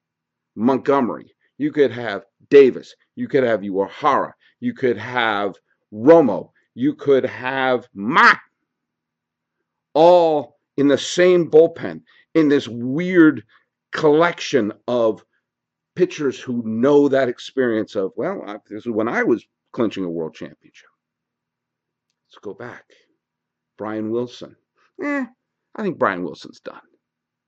Montgomery, 0.54 1.33
you 1.58 1.72
could 1.72 1.90
have 1.92 2.24
Davis, 2.50 2.94
you 3.16 3.28
could 3.28 3.44
have 3.44 3.60
Uehara, 3.60 4.32
you 4.60 4.74
could 4.74 4.98
have 4.98 5.54
Romo, 5.92 6.50
you 6.74 6.94
could 6.94 7.24
have 7.24 7.88
Motte, 7.94 8.38
all 9.94 10.58
in 10.76 10.88
the 10.88 10.98
same 10.98 11.50
bullpen 11.50 12.02
in 12.34 12.48
this 12.48 12.66
weird 12.68 13.44
collection 13.92 14.72
of 14.88 15.24
pitchers 15.94 16.40
who 16.40 16.62
know 16.64 17.08
that 17.08 17.28
experience 17.28 17.94
of, 17.94 18.12
well, 18.16 18.60
this 18.68 18.84
is 18.84 18.92
when 18.92 19.08
I 19.08 19.22
was 19.22 19.46
clinching 19.72 20.04
a 20.04 20.10
world 20.10 20.34
championship. 20.34 20.88
Let's 22.28 22.40
go 22.42 22.54
back. 22.54 22.84
Brian 23.78 24.10
Wilson. 24.10 24.56
Eh, 25.02 25.24
I 25.76 25.82
think 25.82 25.98
Brian 25.98 26.24
Wilson's 26.24 26.60
done. 26.60 26.80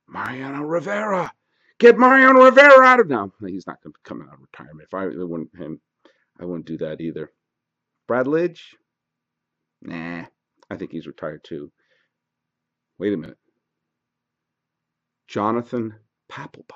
Mariano 0.07 0.63
Rivera. 0.63 1.31
Get 1.79 1.97
Mariano 1.97 2.43
Rivera 2.43 2.83
out 2.83 2.99
of 2.99 3.07
now. 3.07 3.31
He's 3.45 3.67
not 3.67 3.81
going 3.83 3.93
to 3.93 3.99
come 4.03 4.21
out 4.21 4.33
of 4.33 4.39
retirement. 4.41 4.87
If 4.91 4.93
I 4.93 5.05
wouldn't 5.07 5.55
him, 5.55 5.79
I 6.39 6.45
wouldn't 6.45 6.65
do 6.65 6.77
that 6.79 7.01
either. 7.01 7.31
Brad 8.07 8.25
Lidge. 8.25 8.61
Nah, 9.81 10.25
I 10.71 10.75
think 10.75 10.91
he's 10.91 11.05
retired 11.05 11.43
too. 11.43 11.71
Wait 12.97 13.13
a 13.13 13.17
minute. 13.17 13.37
Jonathan 15.27 15.93
Papelbon. 16.31 16.73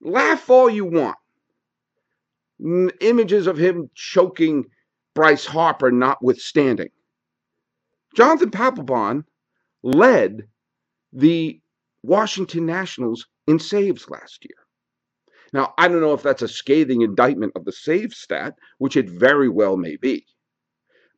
Laugh 0.00 0.48
all 0.48 0.70
you 0.70 0.86
want. 0.86 1.16
Images 3.00 3.46
of 3.46 3.58
him 3.58 3.90
choking 3.94 4.64
Bryce 5.14 5.44
Harper 5.44 5.90
notwithstanding. 5.90 6.88
Jonathan 8.16 8.50
Papelbon 8.50 9.24
led 9.82 10.48
the 11.12 11.60
Washington 12.02 12.64
Nationals 12.64 13.26
in 13.46 13.58
saves 13.58 14.08
last 14.08 14.44
year. 14.44 14.58
Now, 15.52 15.72
I 15.78 15.86
don't 15.88 16.00
know 16.00 16.14
if 16.14 16.22
that's 16.22 16.42
a 16.42 16.48
scathing 16.48 17.02
indictment 17.02 17.52
of 17.54 17.64
the 17.64 17.72
save 17.72 18.12
stat, 18.12 18.54
which 18.78 18.96
it 18.96 19.08
very 19.08 19.48
well 19.48 19.76
may 19.76 19.96
be. 19.96 20.26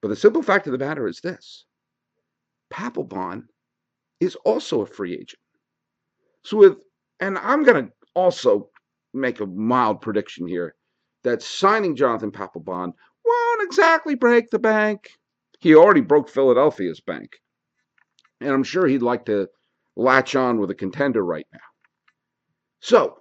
But 0.03 0.09
the 0.09 0.17
simple 0.17 0.43
fact 0.43 0.67
of 0.67 0.73
the 0.73 0.79
matter 0.79 1.09
is 1.09 1.21
this 1.21 1.65
Papelbon 2.73 3.45
is 4.21 4.37
also 4.45 4.83
a 4.83 4.87
free 4.87 5.15
agent. 5.15 5.41
So, 6.45 6.59
with, 6.59 6.79
and 7.21 7.39
I'm 7.39 7.65
going 7.65 7.87
to 7.87 7.93
also 8.15 8.71
make 9.15 9.41
a 9.41 9.47
mild 9.47 10.01
prediction 10.01 10.47
here 10.47 10.75
that 11.25 11.43
signing 11.43 11.97
Jonathan 11.97 12.31
Papelbon 12.31 12.93
won't 13.25 13.63
exactly 13.63 14.15
break 14.15 14.51
the 14.51 14.59
bank. 14.59 15.11
He 15.61 15.75
already 15.75 16.03
broke 16.03 16.29
Philadelphia's 16.29 17.01
bank. 17.01 17.31
And 18.41 18.51
I'm 18.51 18.63
sure 18.63 18.87
he'd 18.87 19.03
like 19.03 19.25
to 19.27 19.49
latch 19.97 20.37
on 20.37 20.61
with 20.61 20.71
a 20.71 20.75
contender 20.75 21.25
right 21.25 21.47
now. 21.53 21.59
So, 22.81 23.19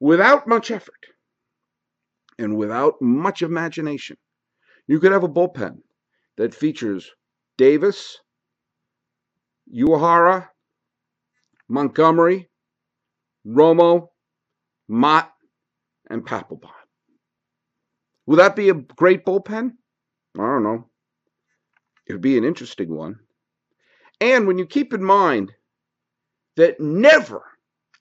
without 0.00 0.46
much 0.48 0.70
effort 0.70 1.06
and 2.38 2.56
without 2.56 3.00
much 3.00 3.42
imagination, 3.42 4.16
you 4.86 5.00
could 5.00 5.12
have 5.12 5.24
a 5.24 5.28
bullpen 5.28 5.78
that 6.36 6.54
features 6.54 7.10
Davis, 7.58 8.18
Uehara, 9.74 10.48
Montgomery, 11.68 12.48
Romo, 13.46 14.08
Motte, 14.88 15.30
and 16.10 16.26
Papelbon. 16.26 16.70
Will 18.26 18.36
that 18.36 18.56
be 18.56 18.68
a 18.70 18.74
great 18.74 19.24
bullpen? 19.24 19.72
I 20.38 20.42
don't 20.42 20.62
know. 20.64 20.88
It 22.06 22.12
would 22.14 22.22
be 22.22 22.38
an 22.38 22.44
interesting 22.44 22.94
one. 22.94 23.18
And 24.20 24.46
when 24.46 24.58
you 24.58 24.66
keep 24.66 24.94
in 24.94 25.04
mind 25.04 25.52
that 26.56 26.80
never, 26.80 27.42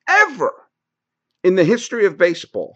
ever 0.07 0.53
in 1.47 1.55
the 1.55 1.63
history 1.63 2.05
of 2.05 2.17
baseball 2.17 2.75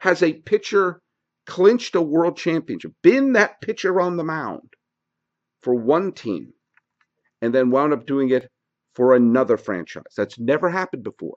has 0.00 0.24
a 0.24 0.32
pitcher 0.32 1.00
clinched 1.46 1.94
a 1.94 2.02
world 2.02 2.36
championship, 2.36 2.90
been 3.00 3.34
that 3.34 3.60
pitcher 3.60 4.00
on 4.00 4.16
the 4.16 4.24
mound 4.24 4.74
for 5.62 5.72
one 5.72 6.10
team, 6.10 6.52
and 7.40 7.54
then 7.54 7.70
wound 7.70 7.92
up 7.92 8.04
doing 8.04 8.30
it 8.30 8.50
for 8.96 9.14
another 9.14 9.56
franchise. 9.56 10.14
That's 10.16 10.36
never 10.36 10.68
happened 10.68 11.04
before. 11.04 11.36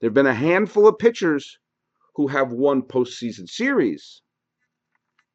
There 0.00 0.08
have 0.08 0.14
been 0.14 0.26
a 0.26 0.34
handful 0.34 0.86
of 0.86 0.98
pitchers 0.98 1.58
who 2.14 2.26
have 2.28 2.52
won 2.52 2.82
postseason 2.82 3.48
series. 3.48 4.20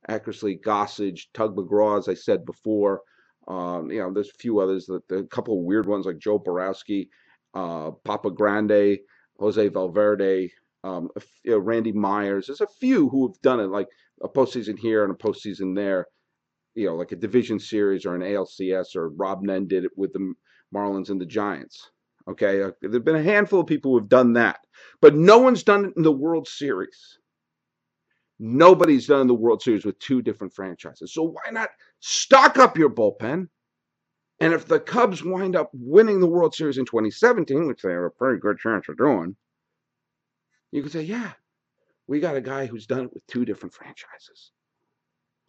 Eckersley, 0.08 0.62
Gossage, 0.64 1.22
Tug 1.34 1.56
McGraw, 1.56 1.98
as 1.98 2.08
I 2.08 2.14
said 2.14 2.46
before. 2.46 3.02
Um, 3.48 3.90
you 3.90 4.00
know, 4.00 4.14
there's 4.14 4.30
a 4.30 4.40
few 4.40 4.60
others, 4.60 4.86
that 4.86 5.02
a 5.12 5.24
couple 5.24 5.58
of 5.58 5.66
weird 5.66 5.88
ones 5.88 6.06
like 6.06 6.20
Joe 6.20 6.38
Borowski, 6.38 7.10
uh, 7.56 7.90
Papa 8.04 8.30
Grande, 8.30 9.00
Jose 9.40 9.68
Valverde, 9.70 10.52
Um, 10.84 11.10
you 11.44 11.52
know, 11.52 11.58
Randy 11.60 11.92
Myers. 11.92 12.48
There's 12.48 12.62
a 12.62 12.68
few 12.68 13.10
who 13.10 13.28
have 13.28 13.42
done 13.42 13.60
it, 13.60 13.68
like 13.68 13.88
a 14.24 14.30
postseason 14.30 14.78
here 14.78 15.04
and 15.04 15.12
a 15.12 15.18
postseason 15.18 15.76
there. 15.76 16.08
You 16.76 16.88
know, 16.88 16.96
like 16.96 17.12
a 17.12 17.16
division 17.16 17.60
series 17.60 18.06
or 18.06 18.16
an 18.16 18.22
ALCS, 18.22 18.96
or 18.96 19.10
Rob 19.10 19.42
Nen 19.44 19.68
did 19.68 19.86
it 19.86 19.92
with 19.98 20.14
the 20.14 20.34
Marlins 20.74 21.10
and 21.10 21.20
the 21.20 21.26
Giants. 21.26 21.90
Okay, 22.28 22.62
uh, 22.64 22.72
there've 22.82 23.04
been 23.06 23.16
a 23.16 23.24
handful 23.24 23.62
of 23.62 23.68
people 23.68 23.92
who 23.92 24.00
have 24.00 24.10
done 24.10 24.34
that, 24.34 24.60
but 25.02 25.16
no 25.16 25.38
one's 25.40 25.64
done 25.64 25.86
it 25.86 25.94
in 25.96 26.04
the 26.04 26.12
World 26.12 26.48
Series. 26.48 27.20
Nobody's 28.40 29.08
done 29.08 29.28
the 29.28 29.34
World 29.34 29.62
Series 29.62 29.86
with 29.86 29.98
two 30.00 30.22
different 30.22 30.54
franchises. 30.54 31.14
So 31.14 31.24
why 31.24 31.52
not 31.52 31.70
stock 32.00 32.58
up 32.58 32.78
your 32.78 32.90
bullpen? 32.90 33.48
And 34.40 34.54
if 34.54 34.66
the 34.66 34.80
Cubs 34.80 35.24
wind 35.24 35.56
up 35.56 35.70
winning 35.74 36.20
the 36.20 36.28
World 36.28 36.54
Series 36.54 36.78
in 36.78 36.86
2017, 36.86 37.68
which 37.68 37.82
they 37.82 37.92
have 37.92 38.04
a 38.04 38.10
pretty 38.10 38.40
good 38.40 38.58
chance 38.60 38.88
of 38.90 38.98
doing, 38.98 39.36
you 40.72 40.84
could 40.84 40.92
say, 40.92 41.04
yeah, 41.04 41.32
we 42.08 42.20
got 42.20 42.36
a 42.36 42.42
guy 42.42 42.66
who's 42.66 42.86
done 42.86 43.06
it 43.06 43.14
with 43.14 43.26
two 43.28 43.46
different 43.46 43.74
franchises. 43.74 44.52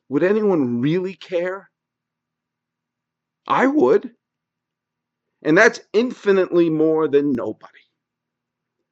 Would 0.08 0.22
anyone 0.22 0.80
really 0.80 1.14
care? 1.14 1.68
I 3.46 3.66
would. 3.66 4.12
And 5.42 5.58
that's 5.58 5.80
infinitely 5.92 6.70
more 6.70 7.08
than 7.08 7.32
nobody. 7.32 7.72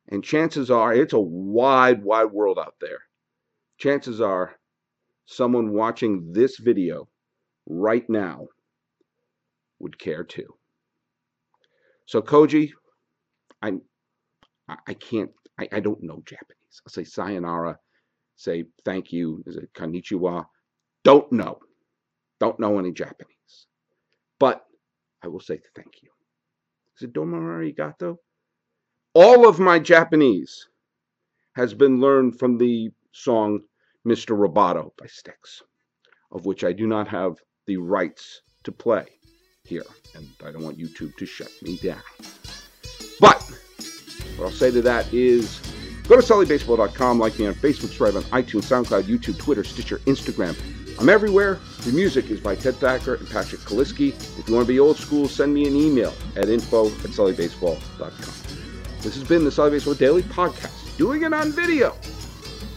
And 0.08 0.22
chances 0.22 0.70
are 0.70 0.92
it's 0.92 1.12
a 1.12 1.20
wide, 1.20 2.02
wide 2.02 2.32
world 2.32 2.58
out 2.58 2.74
there 2.80 3.00
chances 3.78 4.20
are 4.20 4.54
someone 5.26 5.72
watching 5.72 6.32
this 6.32 6.58
video 6.58 7.08
right 7.66 8.08
now 8.08 8.46
would 9.78 9.98
care 9.98 10.24
too. 10.24 10.54
So 12.06 12.20
Koji, 12.22 12.70
I 13.62 13.74
I 14.68 14.94
can't 14.94 15.30
I, 15.58 15.68
I 15.72 15.80
don't 15.80 16.02
know 16.02 16.22
Japanese. 16.26 16.82
I'll 16.86 16.92
say 16.92 17.04
sayonara, 17.04 17.78
say 18.36 18.64
thank 18.84 19.12
you, 19.12 19.42
is 19.46 19.56
it 19.56 19.72
konnichiwa? 19.74 20.46
Don't 21.04 21.30
know. 21.32 21.58
Don't 22.40 22.58
know 22.58 22.78
any 22.78 22.92
Japanese. 22.92 23.66
But 24.38 24.64
I 25.22 25.28
will 25.28 25.40
say 25.40 25.60
thank 25.74 26.02
you. 26.02 26.10
Is 26.96 27.02
it 27.02 27.12
domo 27.12 27.38
arigato? 27.38 28.16
All 29.14 29.48
of 29.48 29.60
my 29.60 29.78
Japanese 29.78 30.68
has 31.54 31.72
been 31.72 32.00
learned 32.00 32.38
from 32.38 32.58
the 32.58 32.90
song 33.12 33.60
Mr. 34.06 34.36
Roboto 34.36 34.90
by 34.98 35.06
Styx, 35.06 35.62
of 36.32 36.46
which 36.46 36.64
I 36.64 36.72
do 36.72 36.86
not 36.86 37.06
have 37.08 37.36
the 37.66 37.76
rights 37.76 38.42
to 38.64 38.72
play 38.72 39.06
here, 39.64 39.84
and 40.14 40.28
I 40.44 40.52
don't 40.52 40.62
want 40.62 40.78
YouTube 40.78 41.16
to 41.16 41.26
shut 41.26 41.50
me 41.62 41.78
down. 41.78 42.02
But 43.18 43.42
what 44.36 44.46
I'll 44.46 44.50
say 44.50 44.70
to 44.70 44.82
that 44.82 45.12
is 45.12 45.60
go 46.06 46.20
to 46.20 46.22
sullybaseball.com, 46.22 47.18
like 47.18 47.38
me 47.38 47.46
on 47.46 47.54
Facebook, 47.54 47.88
subscribe 47.88 48.16
on 48.16 48.22
iTunes, 48.24 48.64
SoundCloud, 48.64 49.04
YouTube, 49.04 49.38
Twitter, 49.38 49.64
Stitcher, 49.64 49.98
Instagram. 50.00 50.54
I'm 51.00 51.08
everywhere. 51.08 51.58
The 51.84 51.92
music 51.92 52.30
is 52.30 52.40
by 52.40 52.54
Ted 52.54 52.76
Thacker 52.76 53.14
and 53.14 53.28
Patrick 53.28 53.62
Kaliski. 53.62 54.10
If 54.38 54.48
you 54.48 54.54
want 54.54 54.66
to 54.66 54.72
be 54.72 54.78
old 54.78 54.96
school, 54.96 55.28
send 55.28 55.52
me 55.52 55.66
an 55.66 55.74
email 55.74 56.12
at 56.36 56.48
info 56.48 56.86
at 56.86 57.10
sullybaseball.com. 57.10 59.00
This 59.00 59.14
has 59.14 59.24
been 59.24 59.44
the 59.44 59.50
Sully 59.50 59.70
Baseball 59.70 59.94
Daily 59.94 60.22
Podcast, 60.22 60.96
doing 60.98 61.22
it 61.22 61.32
on 61.32 61.50
video. 61.50 61.96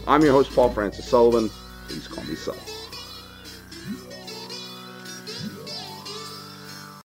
I'm 0.06 0.22
your 0.22 0.32
host, 0.32 0.54
Paul 0.54 0.70
Francis 0.70 1.06
Sullivan. 1.06 1.50
Please 1.86 2.08
call 2.08 2.24
me 2.24 2.34
Sully. 2.34 2.58